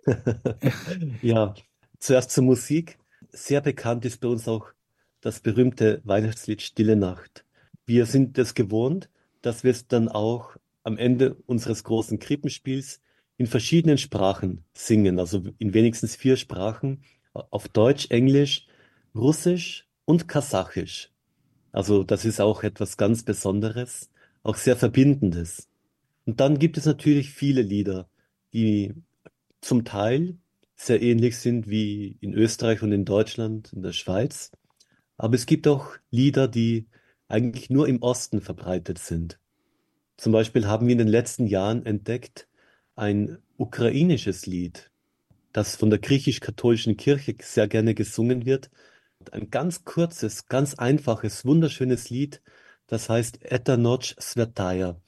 Ja, 1.22 1.54
zuerst 1.98 2.30
zur 2.30 2.44
Musik. 2.44 2.98
Sehr 3.32 3.60
bekannt 3.60 4.04
ist 4.04 4.20
bei 4.20 4.28
uns 4.28 4.46
auch 4.48 4.68
das 5.20 5.40
berühmte 5.40 6.00
Weihnachtslied 6.04 6.62
Stille 6.62 6.96
Nacht. 6.96 7.44
Wir 7.86 8.06
sind 8.06 8.38
es 8.38 8.54
gewohnt, 8.54 9.08
dass 9.42 9.64
wir 9.64 9.70
es 9.70 9.88
dann 9.88 10.08
auch 10.08 10.56
am 10.84 10.98
Ende 10.98 11.36
unseres 11.46 11.84
großen 11.84 12.18
Krippenspiels 12.18 13.00
in 13.36 13.46
verschiedenen 13.46 13.98
Sprachen 13.98 14.64
singen, 14.74 15.18
also 15.18 15.42
in 15.58 15.74
wenigstens 15.74 16.14
vier 16.14 16.36
Sprachen, 16.36 17.02
auf 17.32 17.68
Deutsch, 17.68 18.10
Englisch, 18.10 18.66
Russisch 19.14 19.88
und 20.04 20.28
Kasachisch. 20.28 21.10
Also 21.72 22.04
das 22.04 22.24
ist 22.24 22.40
auch 22.40 22.62
etwas 22.62 22.96
ganz 22.96 23.24
Besonderes, 23.24 24.10
auch 24.42 24.56
sehr 24.56 24.76
Verbindendes. 24.76 25.68
Und 26.26 26.40
dann 26.40 26.58
gibt 26.58 26.76
es 26.78 26.86
natürlich 26.86 27.30
viele 27.30 27.62
Lieder, 27.62 28.08
die 28.52 28.94
zum 29.64 29.84
Teil 29.84 30.36
sehr 30.76 31.00
ähnlich 31.00 31.38
sind 31.38 31.68
wie 31.68 32.18
in 32.20 32.34
Österreich 32.34 32.82
und 32.82 32.92
in 32.92 33.04
Deutschland, 33.04 33.72
in 33.72 33.82
der 33.82 33.92
Schweiz. 33.92 34.52
Aber 35.16 35.34
es 35.34 35.46
gibt 35.46 35.66
auch 35.66 35.96
Lieder, 36.10 36.48
die 36.48 36.86
eigentlich 37.28 37.70
nur 37.70 37.88
im 37.88 38.02
Osten 38.02 38.40
verbreitet 38.40 38.98
sind. 38.98 39.40
Zum 40.16 40.32
Beispiel 40.32 40.66
haben 40.66 40.86
wir 40.86 40.92
in 40.92 40.98
den 40.98 41.08
letzten 41.08 41.46
Jahren 41.46 41.86
entdeckt 41.86 42.48
ein 42.94 43.38
ukrainisches 43.56 44.46
Lied, 44.46 44.90
das 45.52 45.76
von 45.76 45.90
der 45.90 45.98
griechisch-katholischen 45.98 46.96
Kirche 46.96 47.34
sehr 47.40 47.66
gerne 47.66 47.94
gesungen 47.94 48.44
wird. 48.44 48.70
Ein 49.32 49.50
ganz 49.50 49.84
kurzes, 49.84 50.46
ganz 50.46 50.74
einfaches, 50.74 51.44
wunderschönes 51.44 52.10
Lied, 52.10 52.42
das 52.86 53.08
heißt 53.08 53.38
Eta 53.42 53.76
Noc 53.76 54.14
Svetaya. 54.20 55.00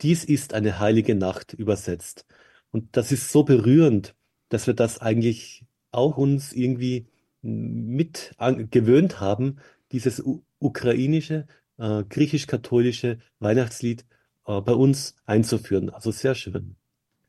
Dies 0.00 0.24
ist 0.24 0.54
eine 0.54 0.78
heilige 0.78 1.16
Nacht 1.16 1.54
übersetzt. 1.54 2.24
Und 2.70 2.96
das 2.96 3.12
ist 3.12 3.30
so 3.32 3.44
berührend, 3.44 4.14
dass 4.48 4.66
wir 4.66 4.74
das 4.74 5.00
eigentlich 5.00 5.64
auch 5.90 6.16
uns 6.16 6.52
irgendwie 6.52 7.06
mit 7.42 8.34
gewöhnt 8.70 9.20
haben, 9.20 9.58
dieses 9.92 10.22
ukrainische, 10.58 11.46
äh, 11.78 12.04
griechisch-katholische 12.04 13.18
Weihnachtslied 13.38 14.04
äh, 14.46 14.60
bei 14.60 14.72
uns 14.72 15.14
einzuführen. 15.24 15.90
Also 15.90 16.10
sehr 16.10 16.34
schön. 16.34 16.76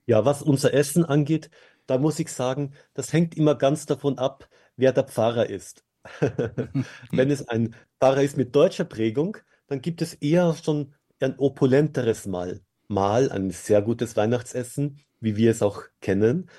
Ja, 0.05 0.25
was 0.25 0.41
unser 0.41 0.74
Essen 0.74 1.05
angeht, 1.05 1.50
da 1.86 1.98
muss 1.98 2.19
ich 2.19 2.31
sagen, 2.31 2.74
das 2.93 3.13
hängt 3.13 3.38
immer 3.38 3.55
ganz 3.55 3.86
davon 3.86 4.17
ab, 4.17 4.50
wer 4.75 4.91
der 4.91 5.03
Pfarrer 5.03 5.50
ist. 5.50 5.84
Wenn 7.12 7.29
es 7.29 7.48
ein 7.48 7.75
Pfarrer 8.00 8.24
ist 8.24 8.38
mit 8.38 8.55
deutscher 8.55 8.86
Prägung, 8.86 9.38
dann 9.67 9.81
gibt 9.81 10.01
es 10.01 10.15
eher 10.15 10.55
schon 10.55 10.93
ein 11.19 11.38
opulenteres 11.38 12.25
Mal. 12.25 12.62
Mal 12.88 13.31
ein 13.31 13.51
sehr 13.51 13.81
gutes 13.81 14.15
Weihnachtsessen 14.15 15.00
wie 15.21 15.35
wir 15.35 15.51
es 15.51 15.61
auch 15.61 15.83
kennen. 16.01 16.49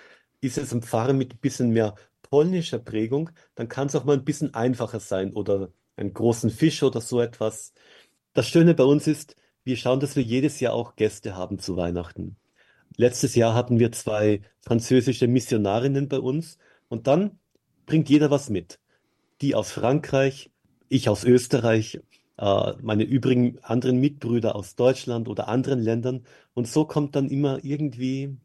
Ist 0.41 0.59
es 0.59 0.73
ein 0.73 0.83
Pfarrer 0.83 1.13
mit 1.13 1.35
ein 1.35 1.39
bisschen 1.39 1.71
mehr 1.71 1.95
polnischer 2.31 2.79
Prägung, 2.79 3.31
dann 3.57 3.69
kann 3.69 3.89
es 3.89 3.97
auch 3.97 4.05
mal 4.05 4.17
ein 4.17 4.25
bisschen 4.25 4.55
einfacher 4.55 5.01
sein 5.01 5.33
oder 5.33 5.73
einen 5.97 6.15
großen 6.15 6.51
Fisch 6.51 6.83
oder 6.83 7.01
so 7.01 7.21
etwas. 7.21 7.75
Das 8.33 8.49
Schöne 8.49 8.75
bei 8.75 8.85
uns 8.85 9.07
ist, 9.07 9.37
wir 9.65 9.77
schauen, 9.77 10.01
dass 10.01 10.17
wir 10.17 10.23
jedes 10.23 10.61
Jahr 10.61 10.73
auch 10.73 10.97
Gäste 10.97 11.37
haben 11.37 11.59
zu 11.59 11.77
Weihnachten. 11.77 12.37
Letztes 12.97 13.35
Jahr 13.35 13.55
hatten 13.55 13.79
wir 13.79 13.93
zwei 13.93 14.43
französische 14.61 15.27
Missionarinnen 15.27 16.09
bei 16.09 16.21
uns 16.21 16.59
und 16.89 17.07
dann 17.07 17.39
bringt 17.87 18.09
jeder 18.09 18.31
was 18.31 18.49
mit. 18.51 18.81
Die 19.41 19.55
aus 19.55 19.73
Frankreich, 19.73 20.51
ich 20.89 21.09
aus 21.09 21.25
Österreich, 21.25 22.01
äh, 22.39 22.73
meine 22.81 23.05
übrigen 23.05 23.59
anderen 23.63 23.99
Mitbrüder 24.01 24.55
aus 24.55 24.77
Deutschland 24.77 25.29
oder 25.29 25.49
anderen 25.49 25.81
Ländern. 25.81 26.25
Und 26.55 26.69
so 26.69 26.85
kommt 26.85 27.17
dann 27.17 27.29
immer 27.29 27.65
irgendwie 27.65 28.37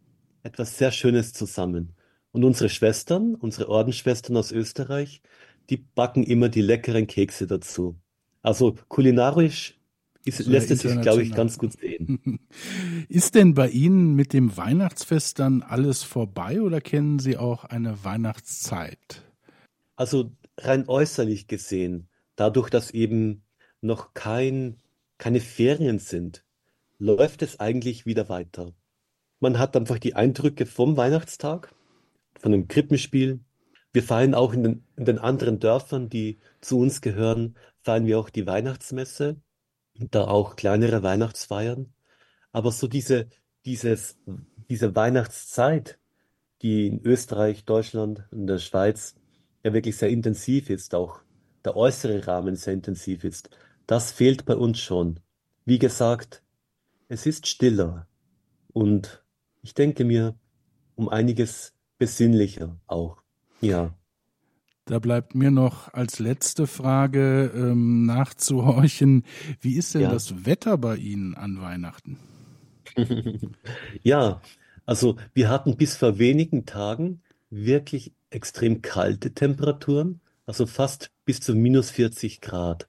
etwas 0.46 0.78
sehr 0.78 0.92
Schönes 0.92 1.34
zusammen. 1.34 1.96
Und 2.32 2.44
unsere 2.44 2.70
Schwestern, 2.70 3.36
unsere 3.36 3.70
Ordensschwestern 3.70 4.38
aus 4.38 4.52
Österreich, 4.52 5.22
die 5.70 5.78
backen 5.78 6.24
immer 6.24 6.50
die 6.50 6.62
leckeren 6.62 7.08
Kekse 7.08 7.48
dazu. 7.48 7.96
Also 8.42 8.76
kulinarisch 8.88 9.80
ist, 10.26 10.40
Also 10.40 10.52
lässt 10.52 10.72
es 10.72 10.82
sich, 10.82 11.02
glaube 11.02 11.24
ich, 11.24 11.34
ganz 11.34 11.58
gut 11.58 11.74
sehen. 11.74 12.40
Ist 13.10 13.36
denn 13.36 13.54
bei 13.54 13.70
Ihnen 13.70 14.16
mit 14.16 14.34
dem 14.34 14.56
Weihnachtsfest 14.58 15.40
dann 15.40 15.62
alles 15.62 16.04
vorbei 16.04 16.62
oder 16.62 16.82
kennen 16.82 17.20
Sie 17.20 17.38
auch 17.38 17.64
eine 17.64 18.04
Weihnachtszeit? 18.04 19.24
Also 19.96 20.32
rein 20.58 20.88
äußerlich 20.88 21.48
gesehen, 21.48 22.10
dadurch, 22.36 22.70
dass 22.70 22.92
eben 22.92 23.44
noch 23.82 24.14
kein, 24.14 24.78
keine 25.18 25.40
Ferien 25.40 26.00
sind, 26.00 26.44
läuft 26.98 27.42
es 27.42 27.60
eigentlich 27.60 28.06
wieder 28.06 28.30
weiter. 28.30 28.74
Man 29.46 29.60
hat 29.60 29.78
einfach 29.78 30.00
die 30.00 30.16
Eindrücke 30.16 30.66
vom 30.66 30.98
Weihnachtstag, 30.98 31.72
von 32.40 32.52
dem 32.52 32.68
Krippenspiel. 32.68 33.42
Wir 33.94 34.02
feiern 34.02 34.34
auch 34.34 34.54
in 34.54 34.64
den, 34.64 34.84
in 34.96 35.06
den 35.06 35.20
anderen 35.20 35.60
Dörfern, 35.60 36.10
die 36.10 36.40
zu 36.62 36.80
uns 36.80 37.00
gehören, 37.00 37.56
feiern 37.84 38.08
wir 38.08 38.18
auch 38.18 38.32
die 38.32 38.48
Weihnachtsmesse, 38.48 39.40
da 40.00 40.26
auch 40.26 40.56
kleinere 40.56 41.04
Weihnachtsfeiern. 41.04 41.94
Aber 42.54 42.72
so 42.72 42.88
diese, 42.88 43.28
dieses, 43.66 44.18
diese 44.68 44.96
Weihnachtszeit, 44.96 46.00
die 46.64 46.88
in 46.88 47.06
Österreich, 47.06 47.66
Deutschland 47.66 48.24
und 48.32 48.48
der 48.48 48.58
Schweiz 48.58 49.14
ja 49.64 49.74
wirklich 49.74 49.96
sehr 49.96 50.10
intensiv 50.10 50.72
ist, 50.72 50.96
auch 50.96 51.20
der 51.64 51.76
äußere 51.78 52.26
Rahmen 52.26 52.56
sehr 52.56 52.74
intensiv 52.74 53.24
ist, 53.24 53.52
das 53.86 54.12
fehlt 54.12 54.46
bei 54.46 54.56
uns 54.56 54.80
schon. 54.80 55.20
Wie 55.66 55.78
gesagt, 55.78 56.42
es 57.10 57.28
ist 57.28 57.46
stiller 57.46 58.08
und 58.74 59.22
ich 59.66 59.74
denke 59.74 60.06
mir 60.06 60.36
um 60.96 61.10
einiges 61.10 61.74
besinnlicher 61.98 62.80
auch. 62.88 63.18
Ja. 63.62 63.96
Da 64.86 65.00
bleibt 65.00 65.34
mir 65.34 65.50
noch 65.50 65.92
als 65.94 66.20
letzte 66.20 66.68
Frage 66.68 67.52
ähm, 67.56 68.06
nachzuhorchen, 68.06 69.24
wie 69.60 69.78
ist 69.78 69.96
denn 69.96 70.02
Ja. 70.04 70.12
das 70.12 70.46
Wetter 70.46 70.78
bei 70.78 70.98
Ihnen 70.98 71.34
an 71.36 71.60
Weihnachten? 71.60 72.20
Ja, 74.04 74.42
also 74.86 75.18
wir 75.34 75.50
hatten 75.50 75.78
bis 75.78 75.96
vor 75.98 76.20
wenigen 76.20 76.66
Tagen 76.68 77.24
wirklich 77.50 78.14
extrem 78.30 78.84
kalte 78.84 79.34
Temperaturen, 79.34 80.22
also 80.46 80.68
fast 80.68 81.12
bis 81.26 81.40
zu 81.40 81.56
minus 81.56 81.90
40 81.90 82.42
Grad. 82.42 82.88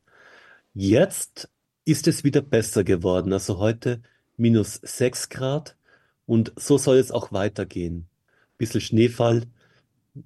Jetzt 0.75 1.49
ist 1.87 2.07
es 2.09 2.25
wieder 2.25 2.43
besser 2.43 2.85
geworden, 2.85 3.33
also 3.33 3.59
heute 3.59 4.03
minus 4.37 4.75
6 4.83 5.31
Grad 5.31 5.76
und 6.27 6.53
so 6.57 6.79
soll 6.79 6.97
es 6.97 7.11
auch 7.11 7.33
weitergehen. 7.33 8.09
Bisschen 8.59 8.81
Schneefall, 8.81 9.45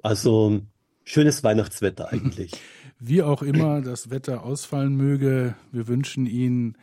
also 0.03 0.61
schönes 1.05 1.45
Weihnachtswetter 1.45 2.13
eigentlich. 2.13 2.53
Wie 2.99 3.23
auch 3.23 3.43
immer 3.43 3.81
das 3.81 4.11
Wetter 4.11 4.45
ausfallen 4.45 4.95
möge, 4.95 5.55
wir 5.73 5.89
wünschen 5.89 6.27
Ihnen 6.27 6.77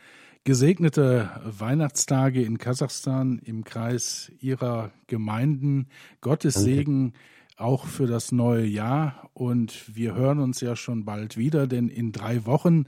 gesegnete 0.44 1.30
Weihnachtstage 1.44 2.42
in 2.42 2.58
Kasachstan 2.58 3.38
im 3.38 3.64
Kreis 3.64 4.32
Ihrer 4.40 4.92
Gemeinden. 5.06 5.88
Gottes 6.20 6.54
Danke. 6.54 6.70
Segen 6.70 7.12
auch 7.56 7.86
für 7.86 8.06
das 8.06 8.32
neue 8.32 8.64
Jahr. 8.64 9.30
Und 9.34 9.94
wir 9.94 10.14
hören 10.14 10.38
uns 10.38 10.60
ja 10.60 10.74
schon 10.74 11.04
bald 11.04 11.36
wieder, 11.36 11.66
denn 11.66 11.88
in 11.88 12.12
drei 12.12 12.46
Wochen 12.46 12.86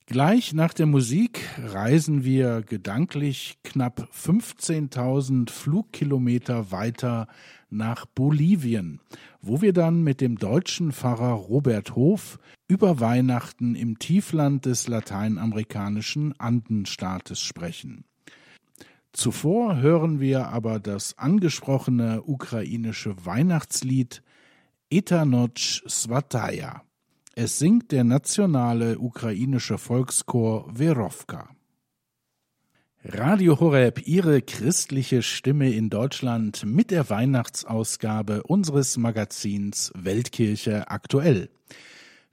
Gleich 0.07 0.53
nach 0.53 0.75
der 0.75 0.85
Musik 0.85 1.49
reisen 1.57 2.25
wir 2.25 2.61
gedanklich 2.61 3.57
knapp 3.65 4.07
15.000 4.13 5.49
Flugkilometer 5.49 6.71
weiter 6.71 7.27
nach 7.71 8.05
Bolivien, 8.05 9.01
wo 9.41 9.63
wir 9.63 9.73
dann 9.73 10.03
mit 10.03 10.21
dem 10.21 10.37
deutschen 10.37 10.93
Pfarrer 10.93 11.33
Robert 11.33 11.95
Hof 11.97 12.39
über 12.69 13.01
Weihnachten 13.01 13.75
im 13.75 13.99
Tiefland 13.99 14.67
des 14.67 14.89
lateinamerikanischen 14.89 16.39
Andenstaates 16.39 17.41
sprechen. 17.41 18.05
Zuvor 19.15 19.79
hören 19.79 20.21
wir 20.21 20.49
aber 20.49 20.81
das 20.81 21.17
angesprochene 21.17 22.23
ukrainische 22.25 23.15
Weihnachtslied 23.25 24.23
Eta 24.91 25.25
Noc 25.25 25.59
Svataya. 25.89 26.83
Es 27.37 27.59
singt 27.59 27.91
der 27.91 28.05
nationale 28.05 29.01
ukrainische 29.01 29.77
Volkschor 29.77 30.73
Verovka. 30.73 31.49
Radio 33.03 33.59
Horeb, 33.59 34.07
Ihre 34.07 34.41
christliche 34.41 35.21
Stimme 35.21 35.73
in 35.73 35.91
Deutschland 35.91 36.65
mit 36.65 36.93
der 36.93 37.11
Weihnachtsausgabe 37.11 38.45
unseres 38.45 38.97
Magazins 38.99 39.93
Weltkirche 39.97 40.89
aktuell. 40.89 41.51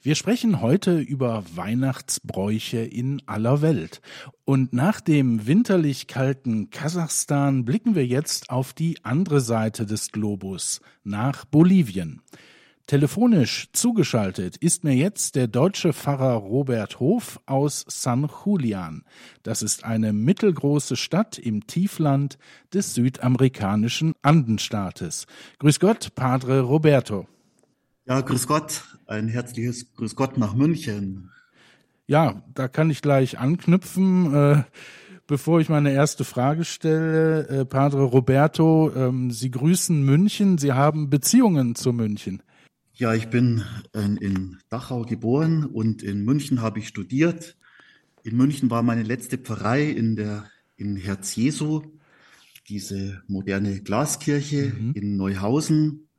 Wir 0.04 0.14
sprechen 0.14 0.62
heute 0.62 1.00
über 1.00 1.46
Weihnachtsbräuche 1.56 2.82
in 2.82 3.24
aller 3.26 3.64
Welt. 3.64 4.02
Und 4.46 4.72
nach 4.72 5.02
dem 5.02 5.48
winterlich 5.48 6.06
kalten 6.06 6.70
Kasachstan 6.70 7.66
blicken 7.66 7.96
wir 7.96 8.06
jetzt 8.06 8.52
auf 8.52 8.74
die 8.74 9.04
andere 9.04 9.42
Seite 9.42 9.88
des 9.88 10.12
Globus, 10.12 10.80
nach 11.04 11.44
Bolivien. 11.46 12.22
Telefonisch 12.92 13.70
zugeschaltet 13.72 14.58
ist 14.58 14.84
mir 14.84 14.94
jetzt 14.94 15.36
der 15.36 15.48
deutsche 15.48 15.94
Pfarrer 15.94 16.34
Robert 16.34 17.00
Hof 17.00 17.40
aus 17.46 17.86
San 17.88 18.30
Julian. 18.44 19.06
Das 19.44 19.62
ist 19.62 19.86
eine 19.86 20.12
mittelgroße 20.12 20.98
Stadt 20.98 21.38
im 21.38 21.66
Tiefland 21.68 22.38
des 22.74 22.94
südamerikanischen 22.94 24.14
Andenstaates. 24.24 25.26
Grüß 25.60 25.80
Gott, 25.80 26.16
Padre 26.16 26.60
Roberto. 26.60 27.30
Ja, 28.08 28.20
grüß 28.20 28.46
Gott, 28.46 28.84
ein 29.08 29.30
herzliches 29.30 29.94
Grüß 29.94 30.18
Gott 30.18 30.38
nach 30.38 30.54
München. 30.54 31.32
Ja, 32.08 32.44
da 32.54 32.68
kann 32.68 32.90
ich 32.90 33.02
gleich 33.02 33.40
anknüpfen. 33.40 34.34
Äh, 34.34 34.64
bevor 35.28 35.62
ich 35.62 35.70
meine 35.70 35.94
erste 35.94 36.26
Frage 36.26 36.66
stelle, 36.66 37.48
äh, 37.48 37.64
Padre 37.64 38.04
Roberto, 38.04 38.92
ähm, 38.94 39.32
Sie 39.32 39.50
grüßen 39.50 40.04
München, 40.04 40.58
Sie 40.58 40.74
haben 40.74 41.10
Beziehungen 41.10 41.76
zu 41.76 41.94
München. 41.94 42.44
Ja, 43.02 43.16
ich 43.16 43.30
bin 43.30 43.64
in, 43.96 44.18
in 44.18 44.58
Dachau 44.70 45.02
geboren 45.02 45.66
und 45.66 46.04
in 46.04 46.24
München 46.24 46.62
habe 46.62 46.78
ich 46.78 46.88
studiert. 46.88 47.58
In 48.22 48.38
München 48.38 48.70
war 48.70 48.84
meine 48.84 49.02
letzte 49.02 49.40
Pfarrei 49.40 49.90
in 49.90 50.16
der 50.16 50.46
in 50.78 50.98
Herz 50.98 51.36
Jesu, 51.36 51.82
diese 52.70 53.24
moderne 53.26 53.82
Glaskirche 53.82 54.72
Mhm. 54.78 54.92
in 54.94 55.18
Neuhausen. 55.18 56.10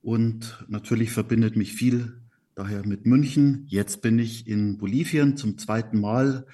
Und 0.00 0.64
natürlich 0.66 1.10
verbindet 1.10 1.56
mich 1.58 1.74
viel 1.74 2.22
daher 2.54 2.86
mit 2.86 3.04
München. 3.04 3.66
Jetzt 3.68 4.00
bin 4.00 4.18
ich 4.18 4.46
in 4.46 4.78
Bolivien 4.78 5.36
zum 5.36 5.58
zweiten 5.58 6.00
Mal. 6.00 6.46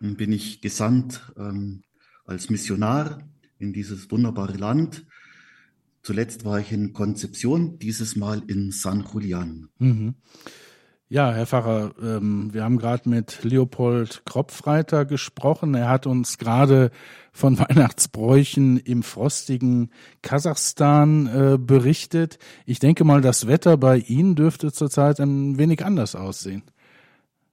Nun 0.00 0.16
Bin 0.16 0.32
ich 0.32 0.60
gesandt 0.60 1.22
ähm, 1.36 1.82
als 2.24 2.50
Missionar 2.50 3.22
in 3.60 3.72
dieses 3.72 4.10
wunderbare 4.10 4.56
Land. 4.56 5.06
Zuletzt 6.02 6.44
war 6.44 6.58
ich 6.58 6.72
in 6.72 6.92
Konzeption, 6.92 7.78
dieses 7.78 8.16
Mal 8.16 8.42
in 8.48 8.72
San 8.72 9.04
Julian. 9.12 9.68
Mhm. 9.78 10.14
Ja, 11.08 11.30
Herr 11.30 11.46
Pfarrer, 11.46 11.92
ähm, 12.02 12.54
wir 12.54 12.64
haben 12.64 12.78
gerade 12.78 13.06
mit 13.06 13.44
Leopold 13.44 14.22
Kropfreiter 14.24 15.04
gesprochen. 15.04 15.74
Er 15.74 15.90
hat 15.90 16.06
uns 16.06 16.38
gerade 16.38 16.90
von 17.32 17.58
Weihnachtsbräuchen 17.58 18.78
im 18.78 19.02
frostigen 19.02 19.90
Kasachstan 20.22 21.26
äh, 21.26 21.58
berichtet. 21.58 22.38
Ich 22.64 22.78
denke 22.78 23.04
mal, 23.04 23.20
das 23.20 23.46
Wetter 23.46 23.76
bei 23.76 23.98
Ihnen 23.98 24.34
dürfte 24.36 24.72
zurzeit 24.72 25.20
ein 25.20 25.58
wenig 25.58 25.84
anders 25.84 26.16
aussehen. 26.16 26.62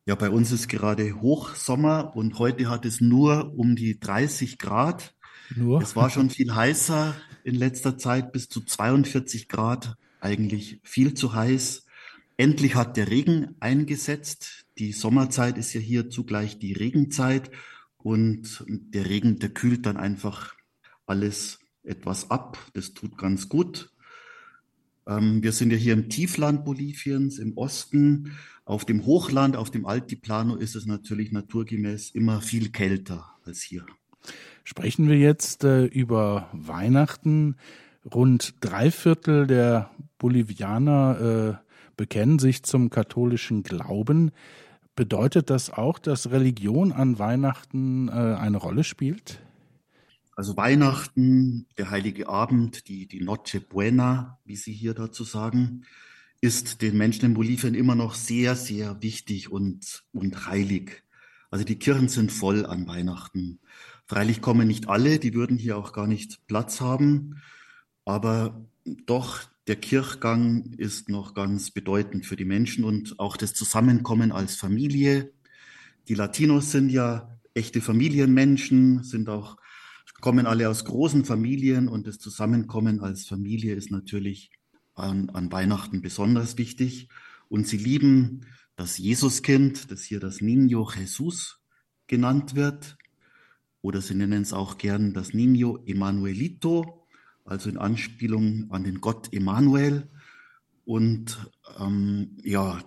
Ja, 0.05 0.15
bei 0.15 0.29
uns 0.29 0.53
ist 0.53 0.69
gerade 0.69 1.21
Hochsommer 1.21 2.15
und 2.15 2.39
heute 2.39 2.69
hat 2.69 2.85
es 2.85 3.01
nur 3.01 3.53
um 3.55 3.75
die 3.75 3.99
30 3.99 4.57
Grad. 4.57 5.13
Nur? 5.55 5.81
Es 5.81 5.95
war 5.95 6.09
schon 6.09 6.29
viel 6.29 6.55
heißer 6.55 7.13
in 7.43 7.55
letzter 7.55 7.97
Zeit, 7.97 8.31
bis 8.31 8.49
zu 8.49 8.61
42 8.61 9.47
Grad. 9.47 9.95
Eigentlich 10.21 10.79
viel 10.83 11.13
zu 11.13 11.33
heiß. 11.33 11.85
Endlich 12.37 12.75
hat 12.75 12.97
der 12.97 13.09
Regen 13.09 13.55
eingesetzt. 13.59 14.65
Die 14.77 14.93
Sommerzeit 14.93 15.57
ist 15.57 15.73
ja 15.73 15.81
hier 15.81 16.09
zugleich 16.09 16.59
die 16.59 16.73
Regenzeit 16.73 17.51
und 17.97 18.63
der 18.67 19.09
Regen, 19.09 19.39
der 19.39 19.49
kühlt 19.49 19.85
dann 19.85 19.97
einfach 19.97 20.55
alles 21.05 21.59
etwas 21.83 22.31
ab. 22.31 22.57
Das 22.73 22.93
tut 22.93 23.17
ganz 23.17 23.49
gut. 23.49 23.91
Ähm, 25.05 25.43
wir 25.43 25.51
sind 25.51 25.71
ja 25.71 25.77
hier 25.77 25.93
im 25.93 26.09
Tiefland 26.09 26.63
Boliviens, 26.63 27.39
im 27.39 27.57
Osten. 27.57 28.37
Auf 28.63 28.85
dem 28.85 29.05
Hochland, 29.05 29.55
auf 29.55 29.71
dem 29.71 29.85
Altiplano 29.85 30.55
ist 30.55 30.75
es 30.75 30.85
natürlich 30.85 31.31
naturgemäß 31.31 32.11
immer 32.11 32.41
viel 32.41 32.69
kälter 32.69 33.35
als 33.43 33.61
hier. 33.61 33.85
Sprechen 34.63 35.09
wir 35.09 35.17
jetzt 35.17 35.63
äh, 35.63 35.85
über 35.85 36.49
Weihnachten. 36.53 37.55
Rund 38.13 38.55
drei 38.61 38.91
Viertel 38.91 39.47
der 39.47 39.89
Bolivianer 40.17 41.59
äh, 41.59 41.69
bekennen 41.97 42.39
sich 42.39 42.63
zum 42.63 42.89
katholischen 42.89 43.63
Glauben. 43.63 44.31
Bedeutet 44.95 45.49
das 45.49 45.69
auch, 45.69 45.99
dass 45.99 46.31
Religion 46.31 46.91
an 46.91 47.19
Weihnachten 47.19 48.09
äh, 48.09 48.11
eine 48.11 48.57
Rolle 48.57 48.83
spielt? 48.83 49.41
Also 50.35 50.55
Weihnachten, 50.55 51.67
der 51.77 51.89
heilige 51.91 52.29
Abend, 52.29 52.87
die, 52.87 53.07
die 53.07 53.21
Noche 53.21 53.59
Buena, 53.59 54.39
wie 54.45 54.55
Sie 54.55 54.71
hier 54.71 54.93
dazu 54.93 55.25
sagen, 55.25 55.83
ist 56.39 56.81
den 56.81 56.97
Menschen 56.97 57.25
in 57.25 57.33
Bolivien 57.33 57.75
immer 57.75 57.95
noch 57.95 58.13
sehr, 58.13 58.55
sehr 58.55 59.01
wichtig 59.01 59.51
und, 59.51 60.03
und 60.13 60.47
heilig. 60.47 61.03
Also 61.51 61.65
die 61.65 61.77
Kirchen 61.77 62.07
sind 62.07 62.31
voll 62.31 62.65
an 62.65 62.87
Weihnachten. 62.87 63.59
Freilich 64.09 64.41
kommen 64.41 64.67
nicht 64.67 64.89
alle, 64.89 65.19
die 65.19 65.35
würden 65.35 65.59
hier 65.59 65.77
auch 65.77 65.93
gar 65.93 66.07
nicht 66.07 66.47
Platz 66.47 66.81
haben, 66.81 67.43
aber 68.05 68.65
doch 69.05 69.41
der 69.67 69.75
Kirchgang 69.75 70.73
ist 70.77 71.09
noch 71.09 71.35
ganz 71.35 71.69
bedeutend 71.69 72.25
für 72.25 72.35
die 72.35 72.43
Menschen 72.43 72.85
und 72.85 73.19
auch 73.19 73.37
das 73.37 73.53
Zusammenkommen 73.53 74.31
als 74.31 74.55
Familie. 74.55 75.31
Die 76.07 76.15
Latinos 76.15 76.71
sind 76.71 76.89
ja 76.89 77.37
echte 77.53 77.81
Familienmenschen, 77.81 79.03
sind 79.03 79.29
auch, 79.29 79.57
kommen 80.21 80.47
alle 80.47 80.69
aus 80.69 80.85
großen 80.85 81.23
Familien 81.23 81.87
und 81.87 82.07
das 82.07 82.17
Zusammenkommen 82.17 83.01
als 83.01 83.27
Familie 83.27 83.75
ist 83.75 83.91
natürlich 83.91 84.49
an, 84.95 85.29
an 85.29 85.51
Weihnachten 85.51 86.01
besonders 86.01 86.57
wichtig. 86.57 87.09
Und 87.47 87.67
sie 87.67 87.77
lieben 87.77 88.47
das 88.75 88.97
Jesuskind, 88.97 89.91
das 89.91 90.01
hier 90.01 90.19
das 90.19 90.41
Niño 90.41 90.97
Jesus 90.97 91.59
genannt 92.07 92.55
wird. 92.55 92.97
Oder 93.81 94.01
sie 94.01 94.15
nennen 94.15 94.41
es 94.41 94.53
auch 94.53 94.77
gern 94.77 95.13
das 95.13 95.31
Niño 95.31 95.79
Emanuelito, 95.85 97.07
also 97.45 97.69
in 97.69 97.77
Anspielung 97.77 98.69
an 98.71 98.83
den 98.83 99.01
Gott 99.01 99.33
Emanuel. 99.33 100.09
Und 100.85 101.37
ähm, 101.79 102.37
ja, 102.43 102.81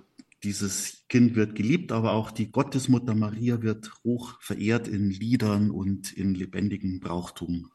dieses 0.45 1.05
Kind 1.09 1.35
wird 1.35 1.55
geliebt, 1.55 1.93
aber 1.93 2.13
auch 2.13 2.31
die 2.31 2.51
Gottesmutter 2.51 3.15
Maria 3.15 3.63
wird 3.63 3.93
hoch 4.05 4.41
verehrt 4.41 4.89
in 4.89 5.11
Liedern 5.11 5.71
und 5.71 6.13
in 6.13 6.35
lebendigem 6.35 7.01
Brauchtum. 7.01 7.72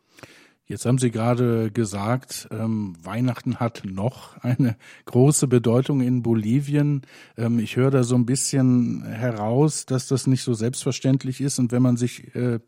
Jetzt 0.69 0.85
haben 0.85 0.97
Sie 0.97 1.11
gerade 1.11 1.71
gesagt, 1.71 2.49
ähm, 2.51 2.97
Weihnachten 3.01 3.55
hat 3.55 3.83
noch 3.85 4.35
eine 4.43 4.75
große 5.05 5.47
Bedeutung 5.47 6.01
in 6.01 6.23
Bolivien. 6.23 7.03
Ähm, 7.37 7.59
ich 7.59 7.77
höre 7.77 7.89
da 7.89 8.03
so 8.03 8.15
ein 8.15 8.25
bisschen 8.25 9.01
heraus, 9.05 9.85
dass 9.85 10.09
das 10.09 10.27
nicht 10.27 10.43
so 10.43 10.53
selbstverständlich 10.53 11.39
ist. 11.39 11.57
Und 11.57 11.71
wenn 11.71 11.81
man 11.81 11.95
sich 11.95 12.35
äh, 12.35 12.59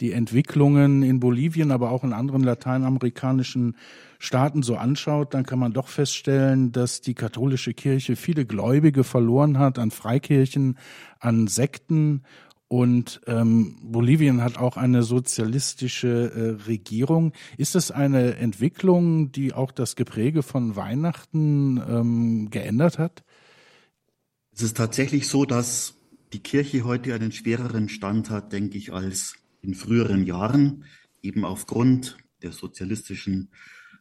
die 0.00 0.10
Entwicklungen 0.10 1.04
in 1.04 1.20
Bolivien, 1.20 1.70
aber 1.70 1.92
auch 1.92 2.02
in 2.02 2.12
anderen 2.12 2.42
lateinamerikanischen 2.42 3.76
Staaten 4.18 4.64
so 4.64 4.74
anschaut, 4.74 5.32
dann 5.32 5.46
kann 5.46 5.60
man 5.60 5.72
doch 5.72 5.86
feststellen, 5.86 6.72
dass 6.72 7.02
die 7.02 7.14
katholische 7.14 7.72
Kirche 7.72 8.16
viele 8.16 8.46
Gläubige 8.46 9.04
verloren 9.04 9.60
hat 9.60 9.78
an 9.78 9.92
Freikirchen, 9.92 10.76
an 11.20 11.46
Sekten 11.46 12.24
und 12.68 13.20
ähm, 13.26 13.76
Bolivien 13.82 14.42
hat 14.42 14.58
auch 14.58 14.76
eine 14.76 15.02
sozialistische 15.02 16.32
äh, 16.32 16.64
Regierung. 16.66 17.32
Ist 17.56 17.74
das 17.74 17.90
eine 17.90 18.36
Entwicklung, 18.36 19.32
die 19.32 19.52
auch 19.52 19.70
das 19.70 19.96
Gepräge 19.96 20.42
von 20.42 20.74
Weihnachten 20.74 21.76
ähm, 21.76 22.50
geändert 22.50 22.98
hat? 22.98 23.22
Es 24.52 24.62
ist 24.62 24.76
tatsächlich 24.76 25.28
so, 25.28 25.44
dass 25.44 25.94
die 26.32 26.40
Kirche 26.40 26.84
heute 26.84 27.14
einen 27.14 27.32
schwereren 27.32 27.88
Stand 27.88 28.30
hat, 28.30 28.52
denke 28.52 28.78
ich, 28.78 28.92
als 28.92 29.36
in 29.62 29.74
früheren 29.74 30.24
Jahren, 30.24 30.84
eben 31.22 31.44
aufgrund 31.44 32.16
der 32.42 32.52
sozialistischen 32.52 33.50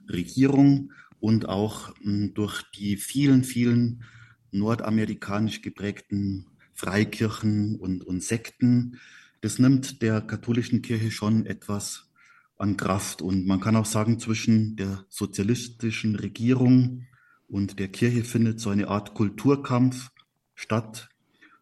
Regierung 0.10 0.92
und 1.20 1.48
auch 1.48 1.90
mh, 2.02 2.04
hm, 2.04 2.34
durch 2.34 2.64
die 2.76 2.98
vielen, 2.98 3.44
vielen 3.44 4.04
nordamerikanisch 4.52 5.62
geprägten 5.62 6.48
Freikirchen 6.74 7.76
und, 7.76 8.04
und 8.04 8.24
Sekten. 8.24 9.00
Das 9.42 9.60
nimmt 9.60 10.02
der 10.02 10.22
katholischen 10.22 10.82
Kirche 10.82 11.12
schon 11.12 11.46
etwas 11.46 12.10
an 12.58 12.78
Kraft. 12.78 13.22
Und 13.22 13.46
man 13.46 13.60
kann 13.60 13.76
auch 13.76 13.86
sagen, 13.86 14.20
zwischen 14.20 14.76
der 14.76 15.06
sozialistischen 15.10 16.16
Regierung 16.16 17.06
und 17.48 17.80
der 17.80 17.90
Kirche 17.90 18.24
findet 18.24 18.60
so 18.60 18.70
eine 18.70 18.88
Art 18.88 19.14
Kulturkampf 19.14 20.12
statt. 20.56 21.10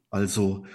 Also 0.10 0.66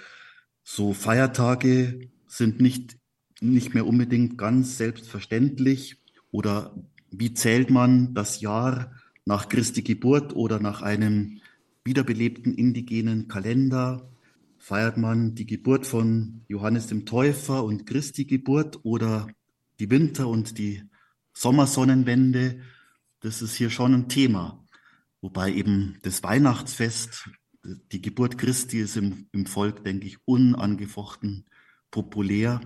so 0.63 0.93
Feiertage 0.93 2.09
sind 2.27 2.59
nicht, 2.59 2.97
nicht 3.39 3.73
mehr 3.73 3.87
unbedingt 3.87 4.37
ganz 4.37 4.77
selbstverständlich. 4.77 5.97
Oder 6.31 6.75
wie 7.09 7.33
zählt 7.33 7.69
man 7.69 8.13
das 8.13 8.41
Jahr 8.41 8.91
nach 9.25 9.49
Christi 9.49 9.81
Geburt 9.81 10.35
oder 10.35 10.59
nach 10.59 10.81
einem 10.81 11.39
wiederbelebten 11.83 12.53
indigenen 12.53 13.27
Kalender? 13.27 14.09
Feiert 14.59 14.97
man 14.97 15.35
die 15.35 15.45
Geburt 15.45 15.85
von 15.85 16.41
Johannes 16.47 16.87
dem 16.87 17.05
Täufer 17.05 17.63
und 17.63 17.85
Christi 17.85 18.25
Geburt 18.25 18.79
oder 18.83 19.27
die 19.79 19.89
Winter- 19.89 20.27
und 20.27 20.57
die 20.57 20.83
Sommersonnenwende. 21.33 22.61
Das 23.19 23.41
ist 23.41 23.55
hier 23.55 23.69
schon 23.69 23.93
ein 23.93 24.09
Thema. 24.09 24.63
Wobei 25.21 25.53
eben 25.53 25.97
das 26.03 26.23
Weihnachtsfest, 26.23 27.29
die 27.91 28.01
Geburt 28.01 28.37
Christi 28.37 28.79
ist 28.79 28.97
im, 28.97 29.27
im 29.31 29.45
Volk, 29.45 29.83
denke 29.83 30.07
ich, 30.07 30.17
unangefochten 30.25 31.45
populär. 31.91 32.61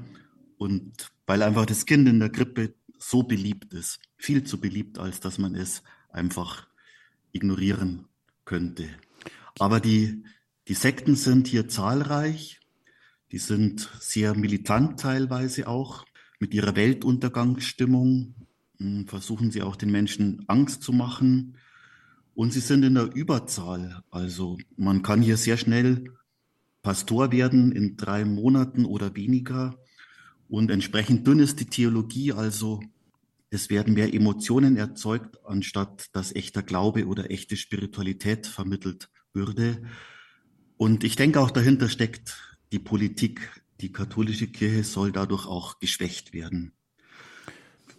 Und 0.57 1.11
weil 1.25 1.43
einfach 1.43 1.65
das 1.65 1.85
Kind 1.85 2.07
in 2.07 2.19
der 2.19 2.29
Krippe 2.29 2.75
so 2.97 3.23
beliebt 3.23 3.73
ist, 3.73 3.99
viel 4.17 4.43
zu 4.43 4.59
beliebt, 4.59 4.99
als 4.99 5.19
dass 5.19 5.37
man 5.37 5.55
es 5.55 5.81
einfach 6.09 6.67
ignorieren 7.31 8.05
könnte. 8.45 8.87
Aber 9.59 9.79
die, 9.79 10.23
die 10.67 10.73
Sekten 10.73 11.15
sind 11.15 11.47
hier 11.47 11.67
zahlreich, 11.67 12.59
die 13.31 13.39
sind 13.39 13.89
sehr 13.99 14.35
militant 14.35 14.99
teilweise 14.99 15.67
auch. 15.67 16.05
Mit 16.39 16.53
ihrer 16.53 16.75
Weltuntergangsstimmung 16.75 18.35
hm, 18.77 19.07
versuchen 19.07 19.51
sie 19.51 19.61
auch 19.61 19.75
den 19.75 19.91
Menschen 19.91 20.43
Angst 20.47 20.83
zu 20.83 20.91
machen. 20.91 21.57
Und 22.33 22.53
sie 22.53 22.59
sind 22.59 22.83
in 22.83 22.95
der 22.95 23.13
Überzahl. 23.13 24.03
Also 24.09 24.57
man 24.75 25.01
kann 25.01 25.21
hier 25.21 25.37
sehr 25.37 25.57
schnell 25.57 26.05
Pastor 26.81 27.31
werden 27.31 27.71
in 27.71 27.95
drei 27.95 28.25
Monaten 28.25 28.85
oder 28.85 29.15
weniger. 29.15 29.77
Und 30.49 30.71
entsprechend 30.71 31.27
dünn 31.27 31.39
ist 31.39 31.59
die 31.59 31.65
Theologie, 31.65 32.33
also 32.33 32.81
es 33.51 33.69
werden 33.69 33.93
mehr 33.93 34.13
Emotionen 34.13 34.77
erzeugt, 34.77 35.37
anstatt 35.45 36.07
dass 36.13 36.33
echter 36.33 36.63
Glaube 36.63 37.05
oder 37.05 37.29
echte 37.29 37.55
Spiritualität 37.55 38.47
vermittelt 38.47 39.09
würde. 39.33 39.83
Und 40.81 41.03
ich 41.03 41.15
denke 41.15 41.39
auch 41.39 41.51
dahinter 41.51 41.89
steckt 41.89 42.57
die 42.71 42.79
Politik. 42.79 43.51
Die 43.81 43.91
katholische 43.91 44.47
Kirche 44.47 44.83
soll 44.83 45.11
dadurch 45.11 45.45
auch 45.45 45.77
geschwächt 45.77 46.33
werden. 46.33 46.71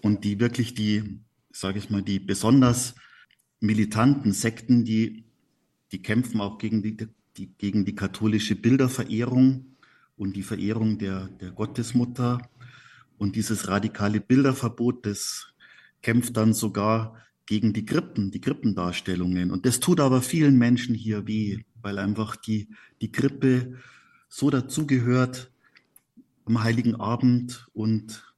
Und 0.01 0.25
die 0.25 0.41
wirklich 0.41 0.75
die, 0.75 1.21
sage 1.53 1.79
ich 1.79 1.91
mal, 1.91 2.03
die 2.03 2.19
besonders 2.19 2.97
militanten 3.61 4.33
Sekten, 4.33 4.85
die, 4.85 5.23
die 5.93 6.03
kämpfen 6.03 6.41
auch 6.41 6.59
gegen 6.59 6.83
die, 6.83 6.97
die, 7.37 7.55
gegen 7.57 7.85
die 7.85 7.95
katholische 7.95 8.57
Bilderverehrung 8.57 9.77
und 10.17 10.35
die 10.35 10.43
Verehrung 10.43 10.99
der, 10.99 11.29
der 11.29 11.53
Gottesmutter. 11.53 12.51
Und 13.17 13.37
dieses 13.37 13.69
radikale 13.69 14.21
Bilderverbot, 14.21 15.07
das 15.07 15.55
kämpft 16.03 16.37
dann 16.37 16.53
sogar 16.53 17.17
gegen 17.47 17.75
die 17.75 17.87
Krippen, 17.87 18.33
die 18.33 18.41
Krippendarstellungen. 18.41 19.53
Und 19.53 19.67
das 19.67 19.79
tut 19.79 20.01
aber 20.01 20.21
vielen 20.21 20.59
Menschen 20.59 20.97
hier 20.97 21.29
weh, 21.29 21.63
weil 21.83 21.99
einfach 21.99 22.37
die, 22.37 22.69
die 23.01 23.13
Krippe 23.13 23.79
so 24.29 24.51
dazugehört 24.51 25.51
am 26.45 26.63
Heiligen 26.63 26.97
Abend 26.97 27.67
und 27.73 28.35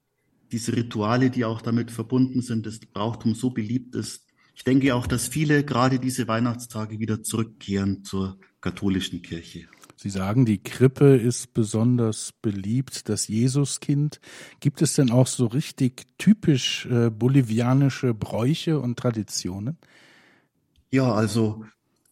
diese 0.53 0.77
Rituale, 0.77 1.31
die 1.31 1.45
auch 1.45 1.63
damit 1.63 1.91
verbunden 1.91 2.43
sind, 2.43 2.67
das 2.67 2.79
Brauchtum 2.81 3.35
so 3.35 3.51
beliebt 3.51 3.95
ist. 3.95 4.27
Ich 4.55 4.65
denke 4.65 4.95
auch, 4.95 5.07
dass 5.07 5.27
viele 5.27 5.65
gerade 5.65 5.99
diese 5.99 6.29
Weihnachtstage 6.29 7.01
wieder 7.01 7.23
zurückkehren 7.23 8.05
zur 8.05 8.39
katholischen 8.61 9.23
Kirche. 9.23 9.69
Sie 9.97 10.11
sagen, 10.11 10.45
die 10.45 10.63
Krippe 10.63 11.17
ist 11.17 11.55
besonders 11.55 12.33
beliebt, 12.43 13.09
das 13.09 13.29
Jesuskind. 13.29 14.21
Gibt 14.61 14.83
es 14.83 14.95
denn 14.95 15.11
auch 15.11 15.27
so 15.27 15.47
richtig 15.47 16.07
typisch 16.19 16.87
äh, 16.87 17.11
bolivianische 17.11 18.13
Bräuche 18.13 18.81
und 18.81 18.99
Traditionen? 18.99 19.79
Ja, 20.91 21.13
also 21.13 21.65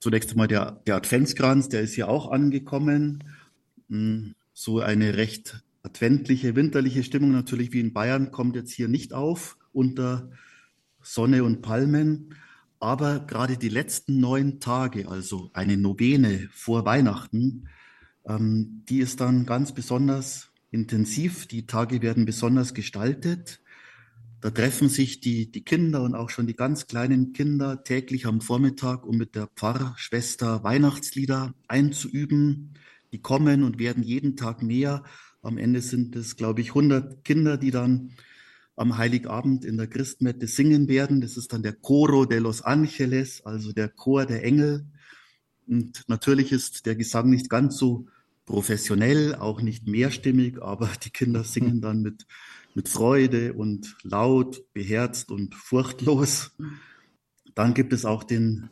zunächst 0.03 0.33
einmal 0.33 0.49
der, 0.49 0.83
der 0.88 0.97
Adventskranz, 0.97 1.69
der 1.69 1.81
ist 1.81 1.95
ja 1.95 2.09
auch 2.09 2.33
angekommen. 2.33 3.23
Hm, 3.88 4.35
so 4.53 4.81
eine 4.81 5.17
recht 5.17 5.62
adventliche, 5.85 6.57
winterliche 6.57 7.05
Stimmung 7.05 7.31
natürlich 7.31 7.73
wie 7.73 7.79
in 7.79 7.93
Bayern 7.93 8.33
kommt 8.33 8.57
jetzt 8.57 8.73
hier 8.73 8.88
nicht 8.88 9.12
auf 9.12 9.57
unter 9.73 10.29
Sonne 11.03 11.45
und 11.45 11.62
Palmen. 11.62 12.35
Aber 12.81 13.21
gerade 13.21 13.57
die 13.57 13.69
letzten 13.69 14.19
neun 14.19 14.59
Tage, 14.59 15.09
also 15.09 15.51
eine 15.53 15.77
Novene 15.77 16.49
vor 16.53 16.85
Weihnachten, 16.85 17.69
ähm, 18.27 18.83
die 18.88 18.99
ist 18.99 19.21
dann 19.21 19.47
ganz 19.47 19.73
besonders 19.73 20.51
intensiv. 20.73 21.47
Die 21.47 21.67
Tage 21.67 22.03
werden 22.03 22.25
besonders 22.25 22.75
gestaltet. 22.75 23.62
Da 24.42 24.50
treffen 24.50 24.88
sich 24.88 25.20
die, 25.20 25.52
die 25.52 25.62
Kinder 25.62 26.02
und 26.02 26.16
auch 26.16 26.28
schon 26.28 26.48
die 26.48 26.57
ganz 26.57 26.88
kleinen 26.88 27.33
Kinder 27.33 27.85
täglich 27.85 28.26
am 28.26 28.40
Vormittag, 28.40 29.07
um 29.07 29.16
mit 29.16 29.37
der 29.37 29.46
Pfarrschwester 29.46 30.64
Weihnachtslieder 30.64 31.55
einzuüben. 31.68 32.74
Die 33.12 33.22
kommen 33.22 33.62
und 33.62 33.78
werden 33.78 34.02
jeden 34.02 34.37
Tag 34.37 34.61
mehr. 34.61 35.05
Am 35.42 35.59
Ende 35.59 35.81
sind 35.81 36.16
es, 36.16 36.35
glaube 36.35 36.61
ich, 36.61 36.70
100 36.70 37.24
Kinder, 37.24 37.57
die 37.57 37.70
dann 37.70 38.14
am 38.74 38.98
Heiligabend 38.98 39.64
in 39.64 39.76
der 39.76 39.87
Christmette 39.87 40.48
singen 40.48 40.88
werden. 40.88 41.20
Das 41.20 41.37
ist 41.37 41.52
dann 41.52 41.62
der 41.62 41.74
Coro 41.74 42.24
de 42.24 42.40
los 42.40 42.62
Angeles, 42.62 43.46
also 43.46 43.72
der 43.72 43.90
Chor 43.90 44.26
der 44.26 44.42
Engel. 44.42 44.87
Und 45.68 46.02
natürlich 46.09 46.50
ist 46.50 46.85
der 46.87 46.96
Gesang 46.96 47.31
nicht 47.31 47.48
ganz 47.48 47.76
so 47.76 48.09
professionell, 48.44 49.37
auch 49.37 49.62
nicht 49.62 49.87
mehrstimmig, 49.87 50.61
aber 50.61 50.90
die 51.05 51.11
Kinder 51.11 51.44
singen 51.44 51.81
dann 51.81 52.02
mit, 52.02 52.26
mit 52.75 52.89
Freude 52.89 53.55
und 53.55 53.97
laut, 54.03 54.65
beherzt 54.73 55.31
und 55.31 55.55
furchtlos. 55.55 56.53
Dann 57.55 57.75
gibt 57.75 57.93
es 57.93 58.05
auch 58.05 58.25
den, 58.25 58.71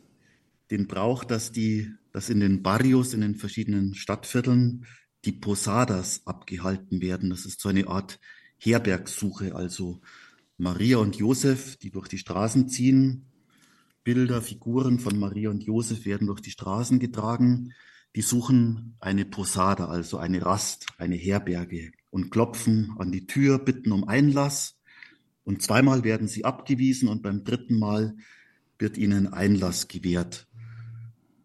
den 0.71 0.87
Brauch, 0.87 1.23
dass 1.23 1.51
die, 1.51 1.91
dass 2.11 2.29
in 2.29 2.39
den 2.39 2.63
Barrios, 2.63 3.13
in 3.13 3.21
den 3.21 3.35
verschiedenen 3.35 3.93
Stadtvierteln 3.93 4.85
die 5.25 5.31
Posadas 5.31 6.21
abgehalten 6.25 7.01
werden. 7.01 7.29
Das 7.29 7.45
ist 7.45 7.61
so 7.61 7.69
eine 7.69 7.87
Art 7.87 8.19
Herbergsuche, 8.57 9.55
also 9.55 10.01
Maria 10.57 10.97
und 10.97 11.15
Josef, 11.15 11.77
die 11.77 11.91
durch 11.91 12.07
die 12.07 12.17
Straßen 12.17 12.69
ziehen. 12.69 13.25
Bilder, 14.03 14.41
Figuren 14.41 14.99
von 14.99 15.17
Maria 15.17 15.51
und 15.51 15.63
Josef 15.63 16.05
werden 16.05 16.27
durch 16.27 16.41
die 16.41 16.51
Straßen 16.51 16.99
getragen. 16.99 17.73
Die 18.15 18.21
suchen 18.21 18.95
eine 18.99 19.25
Posada, 19.25 19.85
also 19.85 20.17
eine 20.17 20.43
Rast, 20.43 20.87
eine 20.97 21.15
Herberge 21.15 21.91
und 22.11 22.29
klopfen 22.29 22.93
an 22.99 23.11
die 23.11 23.25
Tür, 23.25 23.57
bitten 23.57 23.91
um 23.91 24.07
Einlass. 24.07 24.77
Und 25.43 25.63
zweimal 25.63 26.03
werden 26.03 26.27
sie 26.27 26.45
abgewiesen 26.45 27.09
und 27.09 27.23
beim 27.23 27.43
dritten 27.43 27.79
Mal 27.79 28.15
wird 28.77 28.97
ihnen 28.97 29.27
Einlass 29.27 29.87
gewährt. 29.87 30.47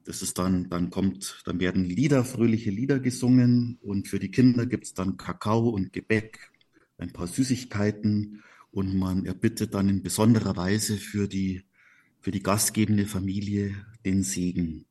Das 0.05 0.23
ist 0.23 0.39
dann, 0.39 0.69
dann 0.69 0.91
kommt, 0.91 1.43
dann 1.47 1.59
werden 1.59 1.85
Lieder, 1.85 2.25
fröhliche 2.25 2.71
Lieder 2.71 3.01
gesungen 3.01 3.79
und 3.81 4.07
für 4.07 4.19
die 4.19 4.31
Kinder 4.31 4.67
gibt 4.67 4.85
es 4.85 4.95
dann 4.95 5.17
Kakao 5.17 5.69
und 5.71 5.93
Gebäck 5.93 6.51
ein 6.99 7.13
paar 7.13 7.27
Süßigkeiten 7.27 8.43
und 8.71 8.95
man 8.95 9.25
erbittet 9.27 9.75
dann 9.75 9.89
in 9.89 10.03
besonderer 10.03 10.57
Weise 10.57 10.97
für 10.97 11.29
die, 11.29 11.65
für 12.21 12.31
die 12.31 12.43
gastgebende 12.43 13.07
Familie 13.07 13.75
den 14.05 14.23
Segen. 14.23 14.85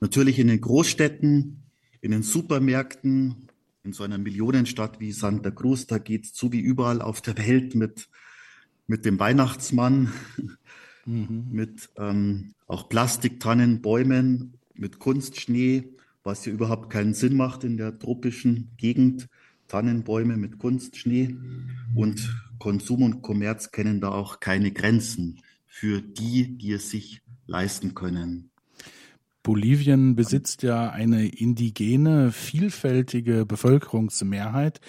Natürlich 0.00 0.38
in 0.38 0.48
den 0.48 0.60
Großstädten, 0.60 1.62
in 2.00 2.10
den 2.10 2.22
Supermärkten, 2.22 3.48
in 3.84 3.92
so 3.92 4.02
einer 4.02 4.18
Millionenstadt 4.18 4.98
wie 4.98 5.12
Santa 5.12 5.50
Cruz, 5.50 5.86
da 5.86 5.98
geht 5.98 6.24
es 6.24 6.34
so 6.34 6.52
wie 6.52 6.60
überall 6.60 7.02
auf 7.02 7.20
der 7.20 7.36
Welt 7.38 7.74
mit, 7.74 8.08
mit 8.86 9.04
dem 9.04 9.20
Weihnachtsmann, 9.20 10.12
mhm. 11.04 11.46
mit 11.50 11.90
ähm, 11.96 12.54
auch 12.66 12.88
Plastiktannen, 12.88 13.82
Bäumen, 13.82 14.54
mit 14.74 14.98
Kunstschnee, 14.98 15.84
was 16.22 16.46
ja 16.46 16.52
überhaupt 16.52 16.90
keinen 16.90 17.12
Sinn 17.12 17.36
macht 17.36 17.62
in 17.62 17.76
der 17.76 17.98
tropischen 17.98 18.70
Gegend. 18.78 19.28
Tannenbäume 19.68 20.36
mit 20.36 20.58
Kunstschnee 20.58 21.36
und 21.94 22.34
Konsum 22.58 23.02
und 23.02 23.22
Kommerz 23.22 23.70
kennen 23.70 24.00
da 24.00 24.10
auch 24.10 24.40
keine 24.40 24.72
Grenzen 24.72 25.40
für 25.66 26.02
die, 26.02 26.56
die 26.58 26.72
es 26.72 26.90
sich 26.90 27.22
leisten 27.46 27.94
können. 27.94 28.50
Bolivien 29.44 30.16
besitzt 30.16 30.62
ja 30.62 30.88
eine 30.88 31.28
indigene, 31.28 32.32
vielfältige 32.32 33.44
Bevölkerungsmehrheit. 33.44 34.80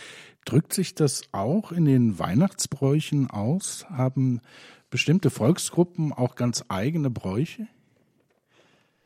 Drückt 0.45 0.73
sich 0.73 0.95
das 0.95 1.23
auch 1.33 1.73
in 1.73 1.83
den 1.83 2.19
Weihnachtsbräuchen 2.19 3.29
aus? 3.29 3.85
Haben 3.89 4.39
bestimmte 4.89 5.29
Volksgruppen 5.29 6.13
auch 6.13 6.35
ganz 6.35 6.63
eigene 6.69 7.09
Bräuche? 7.09 7.67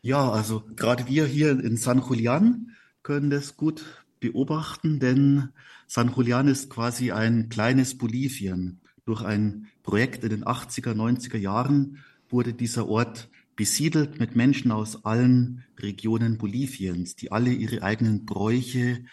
Ja, 0.04 0.30
also 0.30 0.64
gerade 0.76 1.08
wir 1.08 1.26
hier 1.26 1.52
in 1.60 1.78
San 1.78 2.04
Julian 2.08 2.76
können 3.02 3.32
das 3.32 3.58
gut 3.58 4.04
beobachten, 4.20 5.00
denn 5.00 5.50
San 5.88 6.14
Julian 6.16 6.48
ist 6.48 6.70
quasi 6.70 7.12
ein 7.12 7.50
kleines 7.50 7.98
Bolivien. 7.98 8.82
Durch 9.04 9.24
ein 9.24 9.68
Projekt 9.82 10.24
in 10.24 10.30
den 10.30 10.46
80er, 10.46 10.94
90er 10.94 11.38
Jahren 11.38 11.98
wurde 12.30 12.54
dieser 12.54 12.88
Ort 12.88 13.30
besiedelt 13.60 14.22
mit 14.22 14.38
Menschen 14.38 14.72
aus 14.72 15.04
allen 15.04 15.66
Regionen 15.78 16.38
Boliviens, 16.38 17.18
die 17.18 17.34
alle 17.34 17.52
ihre 17.52 17.84
eigenen 17.84 18.26
Bräuche 18.26 19.04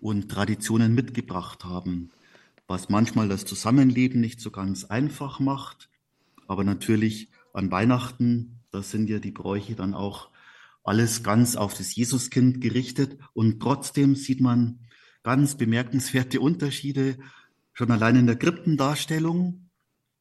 und 0.00 0.30
Traditionen 0.30 0.94
mitgebracht 0.94 1.64
haben, 1.64 2.12
was 2.68 2.88
manchmal 2.88 3.28
das 3.28 3.44
Zusammenleben 3.44 4.20
nicht 4.20 4.40
so 4.40 4.52
ganz 4.52 4.84
einfach 4.84 5.40
macht. 5.40 5.88
Aber 6.46 6.62
natürlich 6.62 7.32
an 7.52 7.72
Weihnachten, 7.72 8.60
da 8.70 8.80
sind 8.80 9.10
ja 9.10 9.18
die 9.18 9.32
Bräuche 9.32 9.74
dann 9.74 9.92
auch 9.92 10.30
alles 10.84 11.24
ganz 11.24 11.56
auf 11.56 11.74
das 11.74 11.96
Jesuskind 11.96 12.60
gerichtet 12.60 13.18
und 13.34 13.58
trotzdem 13.58 14.14
sieht 14.14 14.40
man 14.40 14.78
ganz 15.24 15.56
bemerkenswerte 15.56 16.40
Unterschiede 16.40 17.18
schon 17.72 17.90
allein 17.90 18.14
in 18.14 18.28
der 18.28 18.36
Krippendarstellung. 18.36 19.65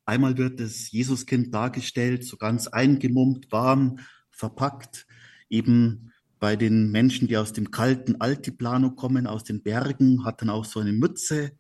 Einmal 0.06 0.38
wird 0.38 0.60
das 0.60 0.92
Jesuskind 0.92 1.54
dargestellt, 1.54 2.24
so 2.24 2.38
ganz 2.38 2.68
eingemummt, 2.68 3.52
warm, 3.52 4.00
verpackt, 4.30 5.08
eben 5.50 6.12
bei 6.40 6.56
den 6.56 6.92
Menschen, 6.92 7.28
die 7.28 7.38
aus 7.38 7.54
dem 7.54 7.72
kalten 7.72 8.22
Altiplano 8.22 8.92
kommen, 8.92 9.28
aus 9.28 9.44
den 9.44 9.64
Bergen, 9.64 10.26
hat 10.26 10.42
dann 10.42 10.50
auch 10.50 10.66
so 10.66 10.80
eine 10.80 10.94
Mütze 10.94 11.52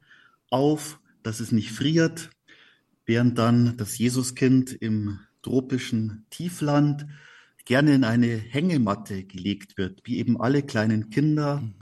auf, 0.49 0.99
dass 1.23 1.39
es 1.39 1.51
nicht 1.51 1.71
friert, 1.71 2.29
während 3.05 3.37
dann 3.37 3.77
das 3.77 3.97
Jesuskind 3.97 4.73
im 4.73 5.19
tropischen 5.41 6.25
Tiefland 6.29 7.05
gerne 7.65 7.95
in 7.95 8.03
eine 8.03 8.37
Hängematte 8.37 9.23
gelegt 9.23 9.77
wird, 9.77 10.01
wie 10.05 10.17
eben 10.17 10.39
alle 10.39 10.63
kleinen 10.63 11.09
Kinder 11.09 11.61
mhm. 11.61 11.73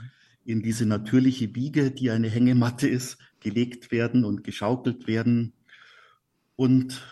in 0.44 0.62
diese 0.62 0.86
natürliche 0.86 1.54
Wiege, 1.54 1.90
die 1.90 2.10
eine 2.10 2.28
Hängematte 2.28 2.88
ist, 2.88 3.18
gelegt 3.40 3.90
werden 3.90 4.24
und 4.24 4.44
geschaukelt 4.44 5.06
werden. 5.06 5.53
Und 6.56 7.02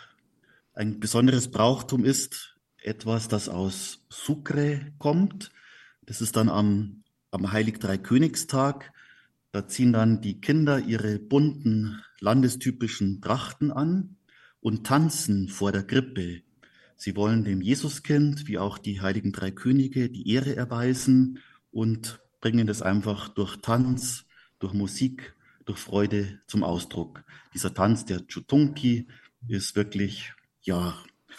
ein 0.75 1.01
besonderes 1.01 1.51
Brauchtum 1.51 2.05
ist 2.05 2.57
etwas, 2.83 3.29
das 3.29 3.49
aus 3.49 4.05
Sucre 4.09 4.93
kommt. 4.99 5.51
Das 6.07 6.21
ist 6.21 6.37
dann 6.37 6.49
am, 6.49 7.05
am 7.31 7.53
Heilig-Drei-Königstag. 7.53 8.93
Da 9.53 9.69
ziehen 9.69 9.93
dann 9.93 10.21
die 10.21 10.41
Kinder 10.41 10.79
ihre 10.79 11.19
bunten 11.19 12.03
landestypischen 12.21 13.21
Trachten 13.21 13.71
an 13.71 14.17
und 14.61 14.87
tanzen 14.87 15.49
vor 15.49 15.73
der 15.73 15.83
Krippe 15.83 16.43
Sie 17.03 17.17
wollen 17.17 17.43
dem 17.43 17.61
Jesuskind 17.63 18.47
wie 18.47 18.59
auch 18.59 18.79
die 18.79 19.01
heiligen 19.01 19.33
drei 19.33 19.51
Könige 19.51 20.09
die 20.09 20.31
Ehre 20.31 20.55
erweisen 20.55 21.41
und 21.73 22.21
bringen 22.41 22.69
das 22.69 22.81
einfach 22.81 23.29
durch 23.29 23.57
Tanz, 23.57 24.25
durch 24.61 24.73
Musik, 24.73 25.35
durch 25.65 25.81
Freude 25.81 26.39
zum 26.47 26.63
Ausdruck. 26.63 27.25
Dieser 27.55 27.75
Tanz, 27.75 28.05
der 28.05 28.25
Chutunki, 28.29 29.09
ist 29.49 29.77
wirklich, 29.77 30.33
ja, 30.63 30.97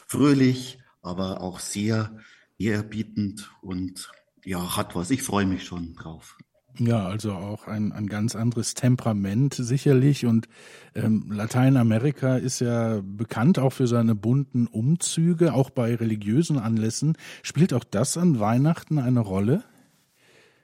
fröhlich, 0.07 0.79
aber 1.01 1.41
auch 1.41 1.59
sehr 1.59 2.17
ehrerbietend 2.57 3.51
und 3.61 4.11
ja, 4.45 4.75
hat 4.77 4.95
was. 4.95 5.11
Ich 5.11 5.23
freue 5.23 5.45
mich 5.45 5.63
schon 5.63 5.93
drauf. 5.93 6.37
Ja, 6.79 7.05
also 7.05 7.33
auch 7.33 7.67
ein, 7.67 7.91
ein 7.91 8.07
ganz 8.07 8.35
anderes 8.35 8.73
Temperament 8.73 9.53
sicherlich. 9.53 10.25
Und 10.25 10.47
ähm, 10.95 11.31
Lateinamerika 11.31 12.37
ist 12.37 12.61
ja 12.61 12.99
bekannt 13.03 13.59
auch 13.59 13.71
für 13.71 13.85
seine 13.85 14.15
bunten 14.15 14.65
Umzüge, 14.65 15.53
auch 15.53 15.69
bei 15.69 15.93
religiösen 15.93 16.57
Anlässen. 16.57 17.15
Spielt 17.43 17.73
auch 17.73 17.83
das 17.83 18.17
an 18.17 18.39
Weihnachten 18.39 18.97
eine 18.97 19.19
Rolle? 19.19 19.63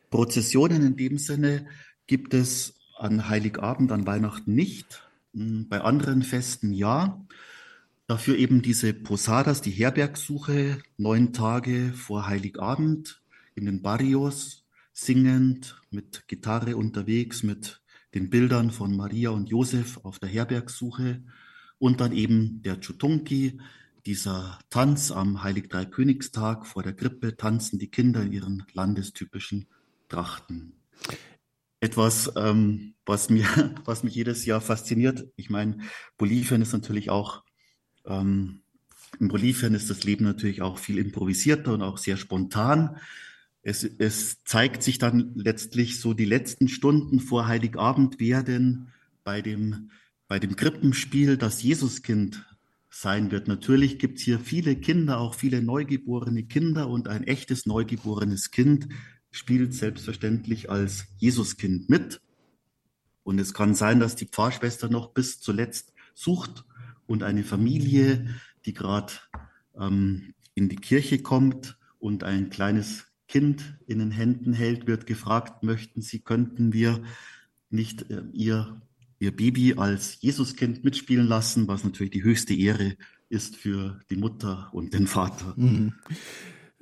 Prozessionen 0.10 0.84
in 0.84 0.98
dem 0.98 1.20
Sinne 1.20 1.68
gibt 2.08 2.34
es 2.34 2.74
an 2.98 3.30
Heiligabend, 3.30 3.92
an 3.92 4.08
Weihnachten 4.08 4.56
nicht. 4.56 5.08
Hm, 5.34 5.68
bei 5.70 5.82
anderen 5.82 6.24
Festen 6.24 6.74
ja. 6.74 7.26
Dafür 8.08 8.38
eben 8.38 8.62
diese 8.62 8.94
Posadas, 8.94 9.62
die 9.62 9.72
Herbergsuche, 9.72 10.82
neun 10.98 11.32
Tage 11.32 11.94
vor 11.94 12.28
Heiligabend 12.28 13.22
in 13.54 13.66
den 13.66 13.82
Barrios, 13.84 14.66
singend, 14.94 15.80
mit 15.92 16.28
Gitarre 16.28 16.76
unterwegs, 16.76 17.44
mit 17.44 17.82
den 18.16 18.30
Bildern 18.32 18.72
von 18.72 18.96
Maria 18.96 19.30
und 19.30 19.50
Josef 19.50 20.00
auf 20.04 20.18
der 20.18 20.30
Herbergsuche 20.30 21.22
und 21.78 22.02
dann 22.02 22.12
eben 22.12 22.62
der 22.64 22.80
Chutunki, 22.80 23.60
dieser 24.06 24.58
Tanz 24.70 25.12
am 25.12 25.44
Heilig-Drei-Königstag 25.44 26.66
vor 26.66 26.82
der 26.82 26.94
Krippe, 26.94 27.38
tanzen 27.38 27.78
die 27.78 27.92
Kinder 27.92 28.24
in 28.24 28.32
ihren 28.32 28.64
landestypischen 28.74 29.68
Trachten. 30.08 30.74
Etwas, 31.80 32.32
ähm, 32.36 32.94
was, 33.06 33.30
mir, 33.30 33.46
was 33.86 34.04
mich 34.04 34.16
jedes 34.16 34.46
Jahr 34.46 34.62
fasziniert. 34.62 35.28
Ich 35.36 35.50
meine, 35.50 35.80
Bolivien 36.18 36.62
ist 36.62 36.74
natürlich 36.74 37.10
auch, 37.10 37.44
ähm, 38.06 38.62
in 39.20 39.28
Bolivien 39.28 39.74
ist 39.74 39.90
das 39.90 40.04
Leben 40.04 40.24
natürlich 40.24 40.62
auch 40.62 40.78
viel 40.78 40.98
improvisierter 40.98 41.74
und 41.74 41.82
auch 41.82 41.98
sehr 41.98 42.18
spontan. 42.18 42.98
Es, 43.62 43.84
es 43.84 44.44
zeigt 44.44 44.84
sich 44.84 45.00
dann 45.00 45.34
letztlich 45.36 46.00
so 46.00 46.14
die 46.14 46.26
letzten 46.26 46.68
Stunden 46.68 47.20
vor 47.20 47.48
Heiligabend 47.48 48.20
werden 48.20 48.94
bei 49.24 49.42
dem, 49.42 49.92
bei 50.28 50.40
dem 50.40 50.56
Krippenspiel 50.56 51.38
das 51.38 51.62
Jesuskind 51.64 52.46
sein 52.90 53.32
wird. 53.32 53.48
Natürlich 53.48 54.00
gibt 54.00 54.18
es 54.18 54.24
hier 54.24 54.40
viele 54.40 54.76
Kinder, 54.76 55.20
auch 55.20 55.36
viele 55.36 55.62
neugeborene 55.62 56.44
Kinder 56.44 56.90
und 56.90 57.08
ein 57.08 57.24
echtes 57.24 57.66
neugeborenes 57.66 58.52
Kind 58.52 58.88
spielt 59.32 59.74
selbstverständlich 59.74 60.70
als 60.70 61.06
Jesuskind 61.18 61.90
mit. 61.90 62.22
Und 63.24 63.40
es 63.40 63.54
kann 63.54 63.76
sein, 63.76 64.00
dass 64.00 64.16
die 64.16 64.26
Pfarrschwester 64.26 64.90
noch 64.90 65.14
bis 65.14 65.40
zuletzt 65.40 65.94
sucht 66.14 66.66
und 67.06 67.24
eine 67.24 67.44
Familie, 67.44 68.36
die 68.66 68.74
gerade 68.74 69.14
ähm, 69.80 70.34
in 70.56 70.70
die 70.70 70.76
Kirche 70.76 71.22
kommt 71.22 71.78
und 72.00 72.24
ein 72.24 72.50
kleines 72.50 73.06
Kind 73.28 73.78
in 73.86 74.00
den 74.00 74.12
Händen 74.12 74.54
hält, 74.54 74.88
wird 74.88 75.06
gefragt, 75.06 75.64
möchten 75.64 76.02
Sie, 76.02 76.20
könnten 76.20 76.74
wir 76.74 77.04
nicht 77.70 78.10
äh, 78.10 78.24
ihr, 78.34 78.82
ihr 79.20 79.36
Baby 79.36 79.76
als 79.76 80.20
Jesuskind 80.22 80.84
mitspielen 80.84 81.28
lassen, 81.28 81.68
was 81.68 81.84
natürlich 81.84 82.12
die 82.12 82.24
höchste 82.24 82.56
Ehre 82.56 82.96
ist 83.30 83.56
für 83.56 84.00
die 84.10 84.16
Mutter 84.16 84.70
und 84.74 84.94
den 84.94 85.06
Vater. 85.06 85.54
Mhm. 85.56 85.94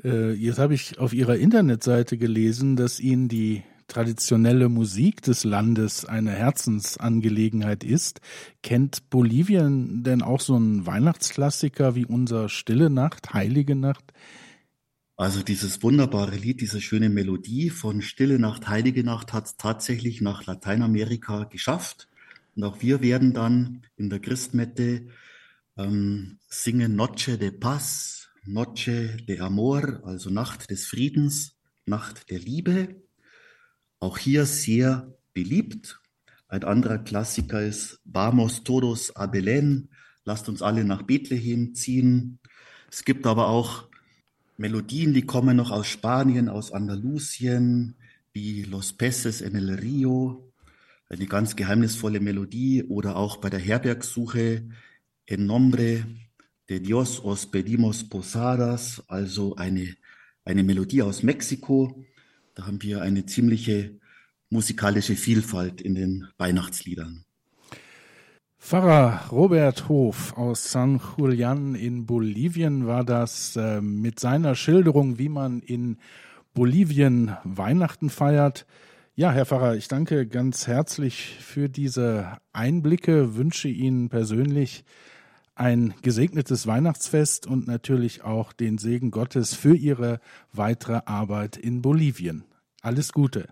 Äh, 0.04 0.34
jetzt 0.34 0.60
habe 0.60 0.74
ich 0.74 1.00
auf 1.00 1.14
Ihrer 1.14 1.38
Internetseite 1.38 2.18
gelesen, 2.18 2.76
dass 2.76 3.00
Ihnen 3.00 3.28
die 3.28 3.64
traditionelle 3.88 4.70
Musik 4.70 5.22
des 5.22 5.44
Landes 5.44 6.06
eine 6.06 6.32
Herzensangelegenheit 6.32 7.84
ist. 7.84 8.20
Kennt 8.62 9.10
Bolivien 9.10 10.04
denn 10.04 10.22
auch 10.22 10.42
so 10.42 10.56
einen 10.56 10.86
Weihnachtsklassiker 10.86 11.96
wie 11.96 12.06
unser 12.06 12.50
Stille 12.50 12.90
Nacht, 12.90 13.34
Heilige 13.34 13.76
Nacht? 13.76 14.14
Also 15.16 15.42
dieses 15.42 15.82
wunderbare 15.82 16.36
Lied, 16.36 16.62
diese 16.62 16.80
schöne 16.80 17.10
Melodie 17.10 17.72
von 17.72 18.02
Stille 18.02 18.38
Nacht, 18.38 18.68
Heilige 18.68 19.04
Nacht 19.04 19.34
hat 19.34 19.46
es 19.48 19.58
tatsächlich 19.58 20.22
nach 20.22 20.46
Lateinamerika 20.46 21.46
geschafft. 21.46 22.08
Und 22.56 22.64
auch 22.64 22.82
wir 22.82 23.02
werden 23.02 23.34
dann 23.34 23.84
in 23.96 24.10
der 24.10 24.20
Christmette 24.20 25.08
ähm, 25.76 26.38
singen 26.50 26.96
Noche 26.96 27.38
de 27.38 27.52
Paz, 27.52 28.27
Noche 28.48 29.18
de 29.28 29.40
Amor, 29.40 30.00
also 30.06 30.30
Nacht 30.30 30.70
des 30.70 30.88
Friedens, 30.88 31.58
Nacht 31.86 32.30
der 32.30 32.40
Liebe. 32.40 32.96
Auch 34.00 34.18
hier 34.18 34.46
sehr 34.46 35.14
beliebt. 35.34 36.00
Ein 36.48 36.64
anderer 36.64 37.00
Klassiker 37.00 37.62
ist 37.62 38.00
Vamos 38.06 38.64
todos 38.64 39.14
a 39.18 39.26
Belén, 39.26 39.90
lasst 40.24 40.48
uns 40.48 40.62
alle 40.62 40.86
nach 40.86 41.02
Bethlehem 41.02 41.76
ziehen. 41.76 42.40
Es 42.90 43.04
gibt 43.04 43.28
aber 43.28 43.50
auch 43.50 43.90
Melodien, 44.56 45.14
die 45.14 45.26
kommen 45.26 45.58
noch 45.58 45.72
aus 45.72 45.88
Spanien, 45.88 46.48
aus 46.48 46.72
Andalusien, 46.72 47.96
wie 48.32 48.64
Los 48.64 48.94
Peces 48.94 49.42
en 49.42 49.56
el 49.56 49.72
Rio, 49.72 50.54
eine 51.10 51.26
ganz 51.26 51.58
geheimnisvolle 51.58 52.22
Melodie 52.22 52.86
oder 52.86 53.18
auch 53.18 53.38
bei 53.38 53.50
der 53.50 53.60
Herbergsuche 53.60 54.70
En 55.26 55.46
Nombre 55.46 56.06
de 56.70 56.80
Dios 56.80 57.22
os 57.24 57.46
pedimos 57.46 58.04
posadas, 58.04 59.04
also 59.08 59.56
eine, 59.56 59.96
eine 60.44 60.64
Melodie 60.64 61.02
aus 61.02 61.24
Mexiko. 61.24 62.06
Da 62.56 62.68
haben 62.68 62.82
wir 62.82 63.02
eine 63.02 63.26
ziemliche 63.26 64.00
musikalische 64.50 65.16
Vielfalt 65.16 65.82
in 65.82 65.96
den 65.96 66.28
Weihnachtsliedern. 66.38 67.24
Pfarrer 68.60 69.28
Robert 69.32 69.88
Hof 69.88 70.36
aus 70.36 70.72
San 70.72 71.00
Julian 71.18 71.76
in 71.76 72.06
Bolivien 72.06 72.88
war 72.88 73.06
das 73.06 73.56
äh, 73.56 73.82
mit 73.82 74.20
seiner 74.20 74.56
Schilderung, 74.56 75.20
wie 75.20 75.30
man 75.30 75.62
in 75.62 75.98
Bolivien 76.54 77.38
Weihnachten 77.44 78.10
feiert. 78.10 78.66
Ja, 79.16 79.32
Herr 79.32 79.46
Pfarrer, 79.46 79.76
ich 79.76 79.88
danke 79.88 80.28
ganz 80.28 80.68
herzlich 80.68 81.38
für 81.40 81.70
diese 81.70 82.40
Einblicke, 82.52 83.36
wünsche 83.36 83.68
Ihnen 83.68 84.10
persönlich 84.10 84.84
ein 85.60 85.94
gesegnetes 86.02 86.68
Weihnachtsfest 86.68 87.48
und 87.48 87.68
natürlich 87.68 88.24
auch 88.24 88.54
den 88.54 88.78
Segen 88.78 89.12
Gottes 89.12 89.56
für 89.56 89.76
Ihre 89.76 90.20
weitere 90.54 91.02
Arbeit 91.06 91.58
in 91.58 91.82
Bolivien. 91.82 92.44
Alles 92.82 93.12
Gute. 93.12 93.50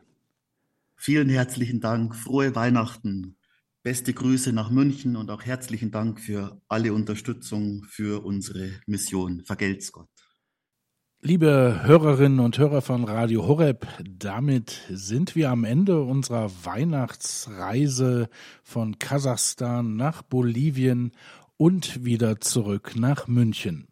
Vielen 0.95 1.29
herzlichen 1.29 1.81
Dank, 1.81 2.15
frohe 2.15 2.55
Weihnachten, 2.55 3.37
beste 3.83 4.13
Grüße 4.13 4.53
nach 4.53 4.69
München 4.69 5.15
und 5.15 5.29
auch 5.29 5.43
herzlichen 5.43 5.91
Dank 5.91 6.19
für 6.19 6.61
alle 6.67 6.93
Unterstützung 6.93 7.83
für 7.89 8.23
unsere 8.23 8.69
Mission. 8.85 9.43
Vergelt's 9.43 9.91
Gott. 9.91 10.09
Liebe 11.21 11.81
Hörerinnen 11.83 12.39
und 12.39 12.59
Hörer 12.59 12.83
von 12.83 13.03
Radio 13.03 13.47
Horeb, 13.47 13.87
damit 14.07 14.83
sind 14.89 15.35
wir 15.35 15.49
am 15.49 15.63
Ende 15.63 16.03
unserer 16.03 16.51
Weihnachtsreise 16.63 18.29
von 18.63 18.99
Kasachstan 18.99 19.95
nach 19.95 20.21
Bolivien 20.21 21.11
und 21.57 22.05
wieder 22.05 22.39
zurück 22.39 22.93
nach 22.95 23.27
München. 23.27 23.89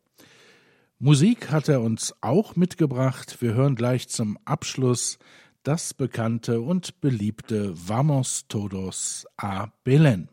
Musik 0.98 1.50
hat 1.50 1.68
er 1.68 1.82
uns 1.82 2.14
auch 2.22 2.56
mitgebracht. 2.56 3.36
Wir 3.40 3.52
hören 3.54 3.76
gleich 3.76 4.08
zum 4.08 4.38
Abschluss 4.44 5.18
das 5.62 5.94
bekannte 5.94 6.60
und 6.60 7.00
beliebte 7.00 7.72
Vamos 7.76 8.48
Todos 8.48 9.28
a 9.36 9.68
Belén. 9.84 10.26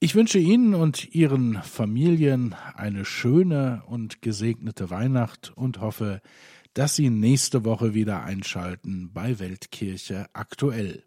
Ich 0.00 0.14
wünsche 0.14 0.38
Ihnen 0.38 0.74
und 0.74 1.12
Ihren 1.12 1.60
Familien 1.60 2.54
eine 2.74 3.04
schöne 3.04 3.82
und 3.86 4.22
gesegnete 4.22 4.90
Weihnacht 4.90 5.50
und 5.56 5.80
hoffe, 5.80 6.22
dass 6.72 6.94
Sie 6.94 7.10
nächste 7.10 7.64
Woche 7.64 7.94
wieder 7.94 8.22
einschalten 8.22 9.10
bei 9.12 9.40
Weltkirche 9.40 10.26
aktuell. 10.34 11.02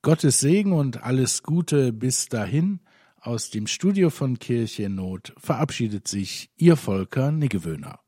Gottes 0.00 0.40
Segen 0.40 0.72
und 0.72 1.02
alles 1.02 1.42
Gute 1.42 1.92
bis 1.92 2.26
dahin. 2.30 2.80
Aus 3.20 3.50
dem 3.50 3.66
Studio 3.66 4.08
von 4.08 4.38
Kirche 4.38 4.88
Not 4.88 5.34
verabschiedet 5.36 6.08
sich 6.08 6.50
Ihr 6.56 6.76
Volker 6.76 7.30
Niggewöhner. 7.30 8.03